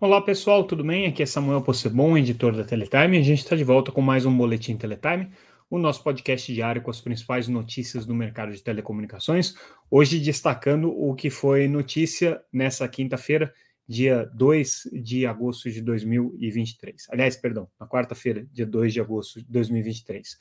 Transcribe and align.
Olá 0.00 0.22
pessoal, 0.22 0.62
tudo 0.62 0.84
bem? 0.84 1.08
Aqui 1.08 1.24
é 1.24 1.26
Samuel 1.26 1.60
Possebon, 1.60 2.16
editor 2.16 2.54
da 2.54 2.62
Teletime. 2.62 3.18
A 3.18 3.22
gente 3.22 3.40
está 3.40 3.56
de 3.56 3.64
volta 3.64 3.90
com 3.90 4.00
mais 4.00 4.24
um 4.24 4.36
Boletim 4.36 4.76
Teletime, 4.76 5.28
o 5.68 5.76
nosso 5.76 6.04
podcast 6.04 6.54
diário 6.54 6.80
com 6.80 6.88
as 6.92 7.00
principais 7.00 7.48
notícias 7.48 8.06
do 8.06 8.14
mercado 8.14 8.52
de 8.52 8.62
telecomunicações. 8.62 9.56
Hoje 9.90 10.20
destacando 10.20 10.88
o 10.88 11.16
que 11.16 11.30
foi 11.30 11.66
notícia 11.66 12.40
nessa 12.52 12.86
quinta-feira, 12.86 13.52
dia 13.88 14.30
2 14.34 14.82
de 15.02 15.26
agosto 15.26 15.68
de 15.68 15.82
2023. 15.82 17.08
Aliás, 17.10 17.36
perdão, 17.36 17.68
na 17.80 17.88
quarta-feira, 17.88 18.46
dia 18.52 18.66
2 18.66 18.92
de 18.92 19.00
agosto 19.00 19.40
de 19.40 19.50
2023. 19.50 20.38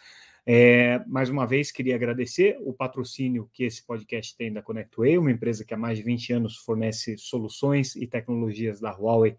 É, 0.49 1.03
mais 1.05 1.29
uma 1.29 1.45
vez, 1.45 1.71
queria 1.71 1.93
agradecer 1.93 2.57
o 2.61 2.71
patrocínio 2.71 3.49
que 3.51 3.65
esse 3.65 3.85
podcast 3.85 4.33
tem 4.37 4.53
da 4.53 4.61
ConnectWay, 4.61 5.17
uma 5.17 5.29
empresa 5.29 5.65
que 5.65 5.73
há 5.73 5.77
mais 5.77 5.97
de 5.97 6.05
20 6.05 6.31
anos 6.31 6.55
fornece 6.55 7.17
soluções 7.17 7.97
e 7.97 8.07
tecnologias 8.07 8.79
da 8.79 8.91
Huawei 8.91 9.35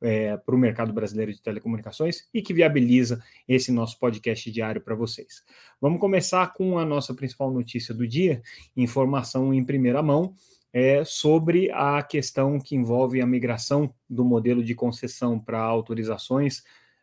é, 0.00 0.36
para 0.36 0.54
o 0.54 0.58
mercado 0.58 0.92
brasileiro 0.92 1.32
de 1.32 1.42
telecomunicações 1.42 2.28
e 2.32 2.40
que 2.40 2.54
viabiliza 2.54 3.20
esse 3.48 3.72
nosso 3.72 3.98
podcast 3.98 4.48
diário 4.52 4.80
para 4.80 4.94
vocês. 4.94 5.42
Vamos 5.80 5.98
começar 5.98 6.52
com 6.52 6.78
a 6.78 6.84
nossa 6.84 7.12
principal 7.12 7.50
notícia 7.50 7.92
do 7.92 8.06
dia, 8.06 8.40
informação 8.76 9.52
em 9.52 9.64
primeira 9.64 10.00
mão. 10.00 10.32
É, 10.74 11.04
sobre 11.04 11.70
a 11.72 12.02
questão 12.02 12.58
que 12.58 12.74
envolve 12.74 13.20
a 13.20 13.26
migração 13.26 13.92
do 14.08 14.24
modelo 14.24 14.64
de 14.64 14.74
concessão 14.74 15.38
para 15.38 15.60
autorizações 15.60 16.62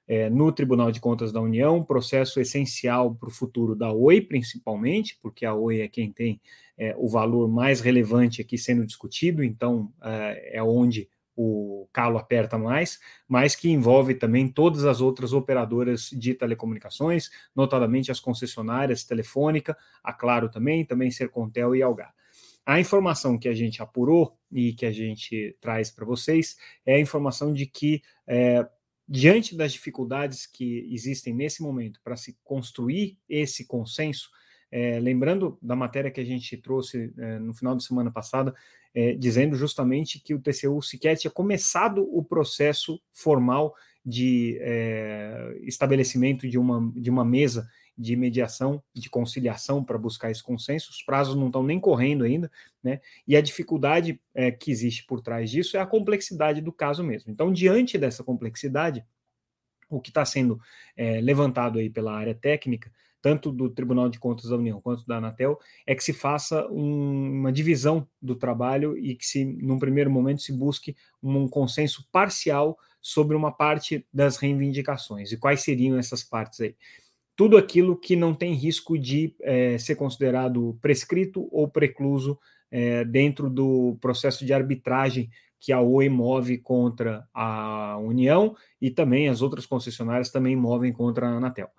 é, 0.09 0.27
no 0.27 0.51
Tribunal 0.51 0.91
de 0.91 0.99
Contas 0.99 1.31
da 1.31 1.39
União, 1.39 1.83
processo 1.83 2.41
essencial 2.41 3.13
para 3.13 3.29
o 3.29 3.31
futuro 3.31 3.75
da 3.75 3.93
Oi, 3.93 4.19
principalmente, 4.19 5.15
porque 5.21 5.45
a 5.45 5.53
Oi 5.53 5.81
é 5.81 5.87
quem 5.87 6.11
tem 6.11 6.41
é, 6.75 6.95
o 6.97 7.07
valor 7.07 7.47
mais 7.47 7.79
relevante 7.79 8.41
aqui 8.41 8.57
sendo 8.57 8.83
discutido, 8.87 9.43
então 9.43 9.93
é, 10.01 10.57
é 10.57 10.63
onde 10.63 11.07
o 11.35 11.87
calo 11.93 12.17
aperta 12.17 12.57
mais, 12.57 12.99
mas 13.27 13.55
que 13.55 13.69
envolve 13.69 14.15
também 14.15 14.47
todas 14.47 14.83
as 14.83 14.99
outras 14.99 15.31
operadoras 15.31 16.09
de 16.09 16.33
telecomunicações, 16.33 17.29
notadamente 17.55 18.11
as 18.11 18.19
concessionárias 18.19 19.03
Telefônica, 19.03 19.77
a 20.03 20.11
Claro 20.11 20.49
também, 20.49 20.83
também 20.83 21.11
Sercontel 21.11 21.75
e 21.75 21.83
Algar. 21.83 22.13
A 22.65 22.79
informação 22.79 23.37
que 23.37 23.47
a 23.47 23.53
gente 23.53 23.81
apurou 23.81 24.37
e 24.51 24.73
que 24.73 24.85
a 24.85 24.91
gente 24.91 25.55
traz 25.61 25.91
para 25.91 26.05
vocês 26.05 26.57
é 26.85 26.95
a 26.95 26.99
informação 26.99 27.53
de 27.53 27.67
que 27.67 28.01
é, 28.27 28.67
diante 29.09 29.55
das 29.55 29.73
dificuldades 29.73 30.45
que 30.45 30.87
existem 30.93 31.33
nesse 31.33 31.63
momento 31.63 31.99
para 32.03 32.15
se 32.15 32.37
construir 32.43 33.17
esse 33.27 33.65
consenso, 33.65 34.29
é, 34.71 34.99
lembrando 34.99 35.57
da 35.59 35.75
matéria 35.75 36.11
que 36.11 36.21
a 36.21 36.23
gente 36.23 36.55
trouxe 36.57 37.11
é, 37.17 37.39
no 37.39 37.51
final 37.55 37.75
de 37.75 37.83
semana 37.83 38.11
passada, 38.11 38.53
é, 38.93 39.13
dizendo 39.13 39.55
justamente 39.55 40.19
que 40.19 40.35
o 40.35 40.39
TCU 40.39 40.79
sequer 40.83 41.17
tinha 41.17 41.31
começado 41.31 42.07
o 42.15 42.23
processo 42.23 43.01
formal 43.11 43.73
de 44.05 44.59
estabelecimento 45.63 46.47
de 46.47 46.57
uma, 46.57 46.91
de 46.95 47.09
uma 47.09 47.25
mesa 47.25 47.67
de 47.99 48.15
mediação, 48.15 48.81
de 48.93 49.09
conciliação 49.09 49.83
para 49.83 49.97
buscar 49.97 50.31
esse 50.31 50.41
consenso, 50.41 50.89
os 50.89 51.03
prazos 51.03 51.35
não 51.35 51.47
estão 51.47 51.61
nem 51.61 51.77
correndo 51.77 52.23
ainda, 52.23 52.49
né? 52.81 53.01
E 53.27 53.35
a 53.35 53.41
dificuldade 53.41 54.21
é, 54.33 54.49
que 54.49 54.71
existe 54.71 55.05
por 55.05 55.19
trás 55.19 55.51
disso 55.51 55.75
é 55.75 55.81
a 55.81 55.85
complexidade 55.85 56.61
do 56.61 56.71
caso 56.71 57.03
mesmo. 57.03 57.29
Então, 57.29 57.51
diante 57.51 57.97
dessa 57.97 58.23
complexidade, 58.23 59.05
o 59.89 59.99
que 59.99 60.11
está 60.11 60.23
sendo 60.23 60.61
é, 60.95 61.19
levantado 61.19 61.77
aí 61.77 61.89
pela 61.89 62.15
área 62.15 62.33
técnica, 62.33 62.89
tanto 63.21 63.51
do 63.51 63.69
Tribunal 63.69 64.07
de 64.07 64.17
Contas 64.17 64.49
da 64.49 64.55
União 64.55 64.79
quanto 64.79 65.05
da 65.05 65.17
Anatel, 65.17 65.59
é 65.85 65.93
que 65.93 66.01
se 66.01 66.13
faça 66.13 66.65
um, 66.69 67.39
uma 67.39 67.51
divisão 67.51 68.07
do 68.21 68.33
trabalho 68.33 68.97
e 68.97 69.13
que 69.13 69.25
se, 69.25 69.43
num 69.43 69.77
primeiro 69.77 70.09
momento, 70.09 70.41
se 70.41 70.53
busque 70.53 70.95
um 71.21 71.49
consenso 71.49 72.07
parcial 72.13 72.79
sobre 73.01 73.35
uma 73.35 73.51
parte 73.51 74.07
das 74.13 74.37
reivindicações. 74.37 75.33
E 75.33 75.37
quais 75.37 75.61
seriam 75.61 75.97
essas 75.97 76.23
partes 76.23 76.61
aí? 76.61 76.77
Tudo 77.39 77.55
aquilo 77.55 77.95
que 77.95 78.17
não 78.17 78.35
tem 78.35 78.53
risco 78.53 78.99
de 78.99 79.33
é, 79.41 79.77
ser 79.77 79.95
considerado 79.95 80.77
prescrito 80.81 81.47
ou 81.53 81.69
precluso 81.69 82.37
é, 82.69 83.05
dentro 83.05 83.49
do 83.49 83.97
processo 84.01 84.45
de 84.45 84.51
arbitragem 84.51 85.29
que 85.57 85.71
a 85.71 85.79
Oi 85.79 86.09
move 86.09 86.57
contra 86.57 87.25
a 87.33 87.97
União 87.97 88.57
e 88.81 88.91
também 88.91 89.29
as 89.29 89.41
outras 89.41 89.65
concessionárias 89.65 90.29
também 90.29 90.53
movem 90.53 90.91
contra 90.91 91.29
a 91.29 91.37
Anatel. 91.37 91.69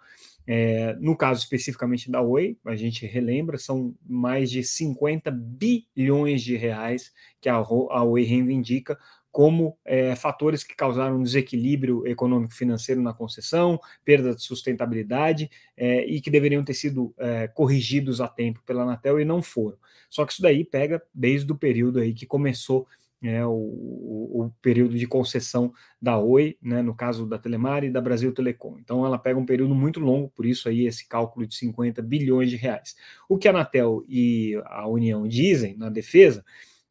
É, 0.47 0.97
no 0.99 1.15
caso 1.15 1.43
especificamente 1.43 2.11
da 2.11 2.23
Oi, 2.23 2.57
a 2.65 2.75
gente 2.75 3.05
relembra, 3.05 3.59
são 3.59 3.95
mais 4.03 4.51
de 4.51 4.65
50 4.65 5.31
bilhões 5.31 6.41
de 6.41 6.57
reais 6.57 7.13
que 7.39 7.51
a, 7.51 7.57
a 7.57 8.03
Oi 8.03 8.23
reivindica 8.23 8.99
como 9.33 9.77
é, 9.85 10.17
fatores 10.17 10.65
que 10.65 10.75
causaram 10.75 11.17
um 11.17 11.23
desequilíbrio 11.23 12.07
econômico-financeiro 12.07 13.01
na 13.01 13.15
concessão, 13.15 13.79
perda 14.05 14.35
de 14.35 14.43
sustentabilidade 14.43 15.51
é, 15.77 16.05
e 16.05 16.21
que 16.21 16.31
deveriam 16.31 16.65
ter 16.65 16.75
sido 16.75 17.15
é, 17.19 17.47
corrigidos 17.47 18.21
a 18.21 18.29
tempo 18.29 18.61
pela 18.67 18.83
Anatel 18.83 19.21
e 19.21 19.25
não 19.25 19.41
foram. 19.41 19.79
Só 20.09 20.25
que 20.25 20.33
isso 20.33 20.43
daí 20.43 20.65
pega 20.65 21.01
desde 21.15 21.51
o 21.53 21.57
período 21.57 22.01
aí 22.01 22.13
que 22.13 22.27
começou 22.27 22.87
o, 23.23 23.51
o, 23.51 24.45
o, 24.47 24.51
período 24.63 24.97
de 24.97 25.07
concessão 25.07 25.73
da 26.01 26.19
Oi, 26.19 26.57
né, 26.63 26.81
no 26.81 26.95
caso 26.95 27.27
da 27.27 27.39
Telemar 27.39 27.85
e 27.85 27.91
da 27.91 28.01
Brasil 28.01 28.33
Telecom. 28.33 28.79
Então 28.79 29.05
ela 29.05 29.19
pega 29.19 29.39
um 29.39 29.45
período 29.45 29.75
muito 29.75 30.01
longo, 30.01 30.31
por 30.31 30.47
isso 30.47 30.69
aí 30.69 30.87
esse 30.87 31.07
cálculo 31.07 31.47
de 31.47 31.55
50 31.55 32.01
bilhões 32.01 32.49
de 32.49 32.57
reais. 32.57 32.97
O 33.29 33.37
que 33.37 33.47
a 33.47 33.51
Anatel 33.51 34.03
e 34.09 34.59
a 34.65 34.89
União 34.89 35.29
dizem 35.29 35.77
na 35.77 35.91
defesa 35.91 36.43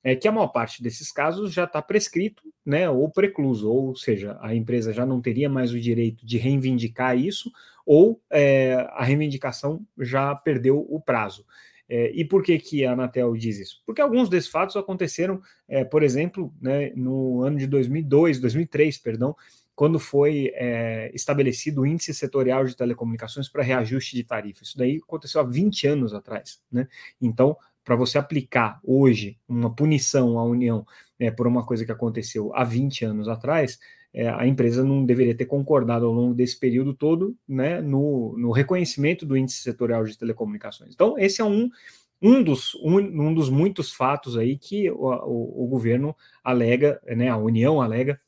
é 0.04 0.16
que 0.16 0.28
a 0.28 0.32
maior 0.32 0.48
parte 0.48 0.82
desses 0.82 1.12
casos 1.12 1.52
já 1.52 1.66
está 1.66 1.82
prescrito, 1.82 2.44
né, 2.66 2.90
ou 2.90 3.10
precluso, 3.10 3.70
ou 3.70 3.96
seja, 3.96 4.38
a 4.42 4.56
empresa 4.56 4.94
já 4.94 5.06
não 5.06 5.22
teria 5.22 5.50
mais 5.50 5.74
o 5.74 5.80
direito 5.80 6.26
de 6.26 6.38
reivindicar 6.38 7.18
isso, 7.18 7.52
ou 7.86 8.22
é, 8.30 8.88
a 8.92 9.04
reivindicação 9.04 9.86
já 9.98 10.34
perdeu 10.36 10.86
o 10.90 11.02
prazo. 11.02 11.46
É, 11.90 12.12
e 12.14 12.24
por 12.24 12.44
que, 12.44 12.60
que 12.60 12.86
a 12.86 12.92
Anatel 12.92 13.36
diz 13.36 13.58
isso? 13.58 13.82
Porque 13.84 14.00
alguns 14.00 14.30
desses 14.30 14.50
fatos 14.50 14.76
aconteceram, 14.78 15.42
é, 15.68 15.84
por 15.84 16.04
exemplo, 16.04 16.54
né, 16.62 16.92
no 16.96 17.42
ano 17.42 17.58
de 17.58 17.66
2002, 17.66 18.40
2003, 18.40 19.00
perdão, 19.00 19.36
quando 19.80 19.98
foi 19.98 20.52
é, 20.56 21.10
estabelecido 21.16 21.82
o 21.82 21.86
índice 21.86 22.14
setorial 22.14 22.66
de 22.66 22.76
telecomunicações 22.76 23.50
para 23.50 23.64
reajuste 23.64 24.16
de 24.16 24.24
tarifa. 24.24 24.62
Isso 24.62 24.78
daí 24.78 25.00
aconteceu 25.02 25.42
há 25.42 25.44
20 25.44 25.88
anos 25.88 26.14
atrás. 26.14 26.62
Né? 26.72 26.88
Então, 27.20 27.58
para 27.84 27.96
você 27.96 28.18
aplicar 28.18 28.80
hoje 28.84 29.38
uma 29.48 29.74
punição 29.74 30.38
à 30.38 30.44
União 30.44 30.86
é, 31.20 31.32
por 31.32 31.48
uma 31.48 31.66
coisa 31.66 31.86
que 31.86 31.92
aconteceu 31.92 32.56
há 32.56 32.64
20 32.64 33.06
anos 33.06 33.28
atrás, 33.28 33.80
é, 34.14 34.28
a 34.28 34.48
empresa 34.48 34.84
não 34.84 35.06
deveria 35.06 35.36
ter 35.36 35.46
concordado 35.46 36.06
ao 36.06 36.12
longo 36.12 36.34
desse 36.34 36.58
período 36.58 36.94
todo 36.94 37.36
né, 37.48 37.82
no, 37.82 38.36
no 38.38 38.52
reconhecimento 38.52 39.26
do 39.26 39.38
índice 39.38 39.62
setorial 39.62 40.04
de 40.04 40.18
telecomunicações. 40.18 40.94
Então, 40.94 41.18
esse 41.18 41.42
é 41.42 41.46
um, 41.46 41.70
um 42.22 42.42
dos, 42.42 42.74
um, 42.76 42.98
um 42.98 43.34
dos 43.34 43.50
muitos 43.50 43.94
fatos 43.94 44.38
aí 44.38 44.58
que 44.58 44.90
o, 44.90 44.96
o, 44.96 45.66
o, 45.66 45.68
governo 45.68 46.16
alega, 46.44 47.00
né, 47.06 47.30
a 47.30 47.38
União 47.38 47.82
alega, 47.82 48.20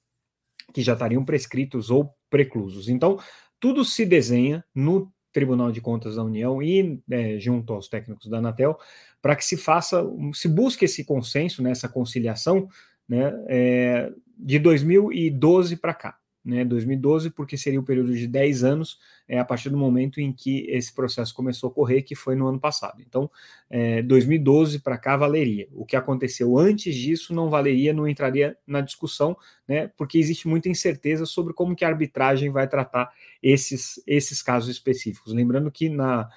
que 0.74 0.82
já 0.82 0.94
estariam 0.94 1.26
prescritos 1.26 1.90
ou 1.90 2.14
preclusos. 2.30 2.88
Então, 2.88 3.18
tudo 3.60 3.84
se 3.84 4.06
desenha 4.06 4.64
no 4.74 5.12
Tribunal 5.32 5.72
de 5.72 5.82
Contas 5.82 6.16
da 6.16 6.24
União 6.24 6.62
e 6.62 7.02
é, 7.10 7.40
junto 7.40 7.74
aos 7.74 7.88
técnicos 7.88 8.30
da 8.30 8.38
Anatel, 8.38 8.78
para 9.22 9.36
que 9.36 9.46
se 9.46 9.58
faça, 9.58 10.04
se 10.34 10.48
busque 10.48 10.86
esse 10.86 11.04
consenso, 11.04 11.62
né, 11.62 11.72
essa 11.72 11.90
conciliação, 11.90 12.68
né, 13.08 13.34
é, 13.48 14.12
de 14.38 14.60
2012 14.60 15.76
para 15.78 15.94
cá 15.94 16.21
né, 16.44 16.66
2012, 16.66 17.30
porque 17.30 17.56
seria 17.56 17.80
o 17.80 17.84
período 17.84 18.16
de 18.16 18.28
10 18.28 18.64
anos 18.64 19.00
é, 19.28 19.40
a 19.40 19.46
partir 19.46 19.70
do 19.70 19.78
momento 19.78 20.20
em 20.20 20.34
que 20.34 20.66
esse 20.70 20.94
processo 20.94 21.34
começou 21.34 21.70
a 21.70 21.74
correr, 21.74 22.02
que 22.02 22.16
foi 22.16 22.36
no 22.36 22.48
ano 22.48 22.60
passado. 22.60 23.02
Então, 23.02 23.30
é, 23.70 24.02
2012 24.02 24.80
para 24.80 24.98
cá 24.98 25.16
valeria. 25.16 25.68
O 25.72 25.86
que 25.86 25.96
aconteceu 25.96 26.58
antes 26.58 26.96
disso 26.96 27.34
não 27.34 27.50
valeria, 27.50 27.94
não 27.94 28.08
entraria 28.08 28.58
na 28.66 28.82
discussão, 28.82 29.38
né, 29.68 29.88
porque 29.96 30.18
existe 30.18 30.48
muita 30.48 30.68
incerteza 30.68 31.26
sobre 31.26 31.54
como 31.54 31.76
que 31.76 31.86
a 31.86 31.88
arbitragem 31.88 32.50
vai 32.50 32.68
tratar 32.68 33.12
esses, 33.42 34.02
esses 34.08 34.42
casos 34.42 34.70
específicos. 34.70 35.34
Lembrando 35.34 35.72
que 35.72 35.90
na 35.90 36.28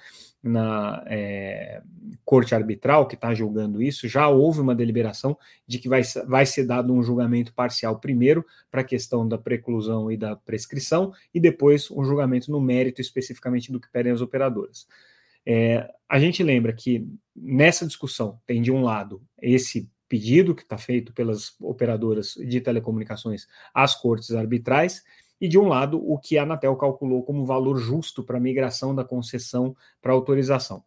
na 0.45 1.03
é, 1.07 1.81
corte 2.23 2.53
arbitral 2.53 3.07
que 3.07 3.15
está 3.15 3.33
julgando 3.33 3.81
isso, 3.81 4.07
já 4.07 4.27
houve 4.27 4.61
uma 4.61 4.75
deliberação 4.75 5.37
de 5.67 5.79
que 5.79 5.89
vai, 5.89 6.01
vai 6.27 6.45
ser 6.45 6.65
dado 6.65 6.93
um 6.93 7.01
julgamento 7.01 7.53
parcial 7.53 7.99
primeiro 7.99 8.45
para 8.69 8.81
a 8.81 8.83
questão 8.83 9.27
da 9.27 9.37
preclusão 9.37 10.11
e 10.11 10.15
da 10.15 10.35
prescrição, 10.35 11.11
e 11.33 11.39
depois 11.39 11.89
um 11.89 12.03
julgamento 12.03 12.51
no 12.51 12.61
mérito 12.61 13.01
especificamente 13.01 13.71
do 13.71 13.79
que 13.79 13.91
pedem 13.91 14.11
as 14.11 14.21
operadoras. 14.21 14.87
É, 15.45 15.91
a 16.07 16.19
gente 16.19 16.43
lembra 16.43 16.73
que 16.73 17.07
nessa 17.35 17.85
discussão 17.85 18.39
tem 18.45 18.61
de 18.61 18.71
um 18.71 18.81
lado 18.81 19.21
esse 19.41 19.89
pedido 20.07 20.53
que 20.53 20.61
está 20.61 20.77
feito 20.77 21.11
pelas 21.13 21.55
operadoras 21.59 22.35
de 22.35 22.61
telecomunicações 22.61 23.47
às 23.73 23.95
cortes 23.95 24.31
arbitrais, 24.31 25.03
e 25.45 25.47
de 25.47 25.59
um 25.59 25.67
lado 25.67 26.01
o 26.03 26.17
que 26.17 26.37
a 26.37 26.43
Anatel 26.43 26.75
calculou 26.75 27.23
como 27.23 27.45
valor 27.45 27.77
justo 27.77 28.23
para 28.23 28.37
a 28.37 28.41
migração 28.41 28.95
da 28.95 29.05
concessão 29.05 29.75
para 30.01 30.11
autorização. 30.11 30.83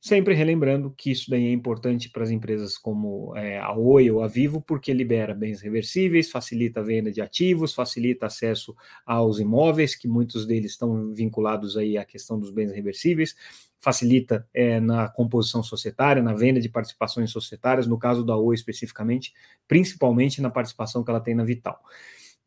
Sempre 0.00 0.34
relembrando 0.34 0.94
que 0.96 1.10
isso 1.10 1.28
daí 1.28 1.46
é 1.46 1.52
importante 1.52 2.08
para 2.08 2.22
as 2.22 2.30
empresas 2.30 2.78
como 2.78 3.36
é, 3.36 3.58
a 3.58 3.72
Oi 3.72 4.08
ou 4.08 4.22
a 4.22 4.28
Vivo, 4.28 4.60
porque 4.60 4.92
libera 4.92 5.34
bens 5.34 5.60
reversíveis, 5.60 6.30
facilita 6.30 6.78
a 6.78 6.82
venda 6.84 7.10
de 7.10 7.20
ativos, 7.20 7.74
facilita 7.74 8.26
acesso 8.26 8.76
aos 9.04 9.40
imóveis, 9.40 9.96
que 9.96 10.06
muitos 10.06 10.46
deles 10.46 10.72
estão 10.72 11.12
vinculados 11.12 11.76
aí 11.76 11.98
à 11.98 12.04
questão 12.04 12.38
dos 12.38 12.52
bens 12.52 12.70
reversíveis, 12.70 13.34
facilita 13.80 14.46
é, 14.54 14.78
na 14.78 15.08
composição 15.08 15.64
societária, 15.64 16.22
na 16.22 16.34
venda 16.34 16.60
de 16.60 16.68
participações 16.68 17.32
societárias, 17.32 17.88
no 17.88 17.98
caso 17.98 18.24
da 18.24 18.36
Oi 18.36 18.54
especificamente, 18.54 19.34
principalmente 19.66 20.40
na 20.40 20.50
participação 20.50 21.02
que 21.02 21.10
ela 21.10 21.20
tem 21.20 21.34
na 21.34 21.42
Vital. 21.42 21.82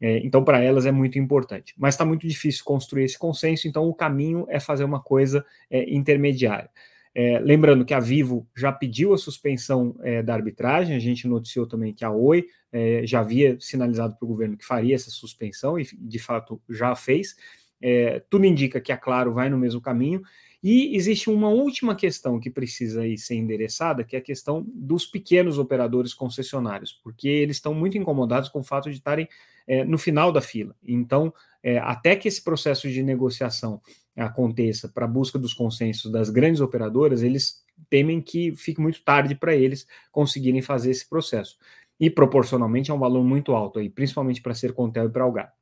É, 0.01 0.19
então, 0.19 0.43
para 0.43 0.61
elas 0.61 0.85
é 0.85 0.91
muito 0.91 1.19
importante. 1.19 1.73
Mas 1.77 1.93
está 1.93 2.05
muito 2.05 2.27
difícil 2.27 2.63
construir 2.63 3.03
esse 3.03 3.17
consenso, 3.17 3.67
então 3.67 3.87
o 3.87 3.93
caminho 3.93 4.45
é 4.49 4.59
fazer 4.59 4.83
uma 4.83 5.01
coisa 5.01 5.45
é, 5.69 5.89
intermediária. 5.93 6.69
É, 7.13 7.39
lembrando 7.39 7.83
que 7.83 7.93
a 7.93 7.99
Vivo 7.99 8.47
já 8.55 8.71
pediu 8.71 9.13
a 9.13 9.17
suspensão 9.17 9.95
é, 10.01 10.21
da 10.21 10.33
arbitragem, 10.33 10.95
a 10.95 10.99
gente 10.99 11.27
noticiou 11.27 11.67
também 11.67 11.93
que 11.93 12.05
a 12.05 12.11
Oi 12.11 12.45
é, 12.71 13.01
já 13.05 13.19
havia 13.19 13.59
sinalizado 13.59 14.15
para 14.15 14.25
o 14.25 14.27
governo 14.27 14.55
que 14.55 14.65
faria 14.65 14.95
essa 14.95 15.09
suspensão 15.09 15.79
e 15.79 15.83
de 15.83 16.19
fato 16.19 16.61
já 16.69 16.95
fez. 16.95 17.35
É, 17.81 18.21
tudo 18.29 18.45
indica 18.45 18.79
que 18.79 18.91
a 18.91 18.97
Claro 18.97 19.33
vai 19.33 19.49
no 19.49 19.57
mesmo 19.57 19.81
caminho. 19.81 20.21
E 20.61 20.95
existe 20.95 21.29
uma 21.29 21.49
última 21.49 21.95
questão 21.95 22.39
que 22.39 22.49
precisa 22.49 23.01
aí 23.01 23.17
ser 23.17 23.35
endereçada, 23.35 24.03
que 24.03 24.15
é 24.15 24.19
a 24.19 24.21
questão 24.21 24.65
dos 24.67 25.05
pequenos 25.05 25.57
operadores 25.57 26.13
concessionários, 26.13 26.91
porque 26.91 27.29
eles 27.29 27.57
estão 27.57 27.73
muito 27.73 27.97
incomodados 27.97 28.49
com 28.49 28.59
o 28.59 28.63
fato 28.63 28.89
de 28.89 28.97
estarem 28.97 29.27
é, 29.65 29.85
no 29.85 29.97
final 29.97 30.31
da 30.31 30.41
fila. 30.41 30.75
Então, 30.85 31.33
é, 31.63 31.77
até 31.77 32.15
que 32.15 32.27
esse 32.27 32.43
processo 32.43 32.89
de 32.89 33.01
negociação 33.01 33.81
aconteça 34.17 34.89
para 34.89 35.05
a 35.05 35.07
busca 35.07 35.39
dos 35.39 35.53
consensos 35.53 36.11
das 36.11 36.29
grandes 36.29 36.59
operadoras, 36.59 37.23
eles 37.23 37.63
temem 37.89 38.21
que 38.21 38.53
fique 38.55 38.81
muito 38.81 39.01
tarde 39.01 39.35
para 39.35 39.55
eles 39.55 39.87
conseguirem 40.11 40.61
fazer 40.61 40.91
esse 40.91 41.07
processo. 41.07 41.57
E 41.97 42.09
proporcionalmente 42.09 42.91
é 42.91 42.93
um 42.93 42.99
valor 42.99 43.23
muito 43.23 43.53
alto 43.53 43.79
aí, 43.79 43.89
principalmente 43.89 44.41
para 44.41 44.53
ser 44.53 44.73
Contel 44.73 45.05
e 45.05 45.09
para 45.09 45.23
Algar. 45.23 45.58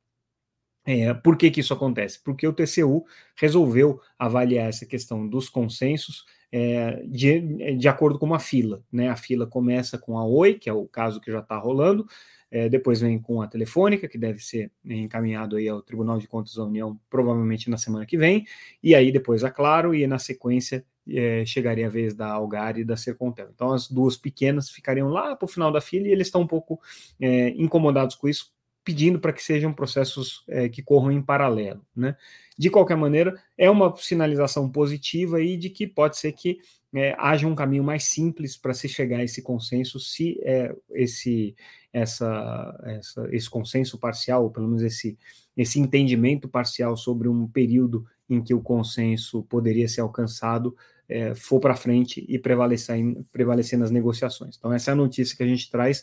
É, 0.90 1.12
por 1.12 1.36
que, 1.36 1.50
que 1.50 1.60
isso 1.60 1.74
acontece? 1.74 2.18
Porque 2.24 2.48
o 2.48 2.52
TCU 2.54 3.04
resolveu 3.36 4.00
avaliar 4.18 4.70
essa 4.70 4.86
questão 4.86 5.28
dos 5.28 5.50
consensos 5.50 6.24
é, 6.50 7.02
de, 7.06 7.76
de 7.76 7.88
acordo 7.88 8.18
com 8.18 8.24
uma 8.24 8.38
fila. 8.38 8.82
Né? 8.90 9.10
A 9.10 9.16
fila 9.16 9.46
começa 9.46 9.98
com 9.98 10.18
a 10.18 10.24
Oi, 10.24 10.54
que 10.54 10.70
é 10.70 10.72
o 10.72 10.88
caso 10.88 11.20
que 11.20 11.30
já 11.30 11.40
está 11.40 11.58
rolando, 11.58 12.06
é, 12.50 12.70
depois 12.70 13.02
vem 13.02 13.18
com 13.18 13.42
a 13.42 13.46
Telefônica, 13.46 14.08
que 14.08 14.16
deve 14.16 14.38
ser 14.38 14.72
encaminhado 14.82 15.56
aí 15.56 15.68
ao 15.68 15.82
Tribunal 15.82 16.16
de 16.16 16.26
Contas 16.26 16.54
da 16.54 16.64
União, 16.64 16.98
provavelmente 17.10 17.68
na 17.68 17.76
semana 17.76 18.06
que 18.06 18.16
vem, 18.16 18.46
e 18.82 18.94
aí 18.94 19.12
depois 19.12 19.44
a 19.44 19.50
Claro, 19.50 19.94
e 19.94 20.06
na 20.06 20.18
sequência 20.18 20.82
é, 21.06 21.44
chegaria 21.44 21.86
a 21.86 21.90
vez 21.90 22.14
da 22.14 22.28
Algar 22.28 22.78
e 22.78 22.84
da 22.84 22.96
Sercontel. 22.96 23.50
Então 23.54 23.74
as 23.74 23.90
duas 23.90 24.16
pequenas 24.16 24.70
ficariam 24.70 25.10
lá 25.10 25.36
para 25.36 25.44
o 25.44 25.48
final 25.48 25.70
da 25.70 25.82
fila 25.82 26.08
e 26.08 26.12
eles 26.12 26.28
estão 26.28 26.40
um 26.40 26.46
pouco 26.46 26.80
é, 27.20 27.50
incomodados 27.50 28.16
com 28.16 28.26
isso, 28.26 28.56
pedindo 28.88 29.20
para 29.20 29.34
que 29.34 29.42
sejam 29.42 29.70
processos 29.70 30.42
é, 30.48 30.66
que 30.66 30.82
corram 30.82 31.12
em 31.12 31.20
paralelo. 31.20 31.84
Né? 31.94 32.16
De 32.58 32.70
qualquer 32.70 32.96
maneira, 32.96 33.38
é 33.58 33.68
uma 33.68 33.94
sinalização 33.96 34.66
positiva 34.72 35.36
aí 35.36 35.58
de 35.58 35.68
que 35.68 35.86
pode 35.86 36.16
ser 36.16 36.32
que 36.32 36.56
é, 36.94 37.14
haja 37.18 37.46
um 37.46 37.54
caminho 37.54 37.84
mais 37.84 38.04
simples 38.04 38.56
para 38.56 38.72
se 38.72 38.88
chegar 38.88 39.18
a 39.18 39.24
esse 39.24 39.42
consenso, 39.42 40.00
se 40.00 40.40
é, 40.42 40.74
esse, 40.94 41.54
essa, 41.92 42.80
essa, 42.82 43.28
esse 43.30 43.50
consenso 43.50 43.98
parcial, 43.98 44.44
ou 44.44 44.50
pelo 44.50 44.66
menos 44.66 44.82
esse, 44.82 45.18
esse 45.54 45.78
entendimento 45.78 46.48
parcial 46.48 46.96
sobre 46.96 47.28
um 47.28 47.46
período 47.46 48.06
em 48.26 48.42
que 48.42 48.54
o 48.54 48.62
consenso 48.62 49.42
poderia 49.42 49.86
ser 49.86 50.00
alcançado, 50.00 50.74
é, 51.06 51.34
for 51.34 51.60
para 51.60 51.76
frente 51.76 52.24
e 52.26 52.38
prevalecer, 52.38 52.96
prevalecer 53.30 53.78
nas 53.78 53.90
negociações. 53.90 54.56
Então, 54.56 54.72
essa 54.72 54.90
é 54.90 54.92
a 54.92 54.96
notícia 54.96 55.36
que 55.36 55.42
a 55.42 55.46
gente 55.46 55.70
traz 55.70 56.02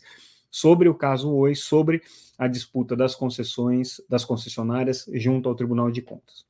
sobre 0.52 0.88
o 0.88 0.94
caso 0.94 1.34
Oi, 1.34 1.56
sobre 1.56 2.04
a 2.38 2.48
disputa 2.48 2.96
das 2.96 3.16
concessões 3.16 4.02
das 4.10 4.26
concessionárias 4.26 5.06
junto 5.14 5.50
ao 5.50 5.56
Tribunal 5.56 5.92
de 5.92 6.02
Contas. 6.02 6.46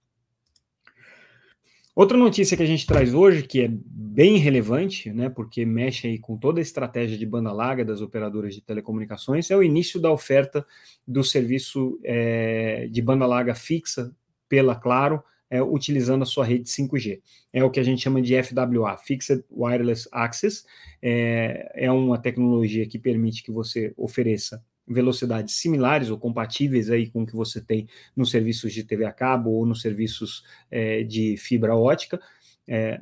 Outra 1.95 2.17
notícia 2.17 2.57
que 2.57 2.63
a 2.63 2.65
gente 2.67 2.85
traz 2.85 3.13
hoje, 3.13 3.43
que 3.43 3.61
é 3.61 3.69
bem 3.71 4.35
relevante, 4.37 5.13
né, 5.13 5.29
porque 5.29 5.65
mexe 5.65 6.07
aí 6.07 6.19
com 6.19 6.35
toda 6.35 6.59
a 6.59 6.61
estratégia 6.61 7.17
de 7.17 7.25
banda 7.25 7.53
larga 7.53 7.85
das 7.85 8.01
operadoras 8.01 8.53
de 8.53 8.59
telecomunicações, 8.59 9.49
é 9.49 9.55
o 9.55 9.63
início 9.63 9.97
da 9.97 10.11
oferta 10.11 10.65
do 11.07 11.23
serviço 11.23 11.97
é, 12.03 12.89
de 12.91 13.01
banda 13.01 13.25
larga 13.25 13.55
fixa 13.55 14.13
pela 14.49 14.75
Claro 14.75 15.23
é, 15.49 15.61
utilizando 15.63 16.23
a 16.23 16.25
sua 16.25 16.43
rede 16.43 16.69
5G. 16.69 17.21
É 17.53 17.63
o 17.63 17.69
que 17.69 17.79
a 17.79 17.83
gente 17.83 18.01
chama 18.01 18.21
de 18.21 18.35
FWA, 18.43 18.97
Fixed 18.97 19.45
Wireless 19.49 20.09
Access. 20.11 20.65
É, 21.01 21.85
é 21.85 21.91
uma 21.91 22.17
tecnologia 22.17 22.85
que 22.85 22.99
permite 22.99 23.41
que 23.41 23.51
você 23.51 23.93
ofereça 23.95 24.61
velocidades 24.87 25.55
similares 25.55 26.09
ou 26.09 26.17
compatíveis 26.17 26.89
aí 26.89 27.09
com 27.09 27.23
o 27.23 27.25
que 27.25 27.35
você 27.35 27.61
tem 27.61 27.87
nos 28.15 28.29
serviços 28.31 28.73
de 28.73 28.83
TV 28.83 29.05
a 29.05 29.11
cabo 29.11 29.51
ou 29.51 29.65
nos 29.65 29.81
serviços 29.81 30.43
é, 30.69 31.03
de 31.03 31.37
fibra 31.37 31.75
ótica, 31.75 32.19
é, 32.67 32.99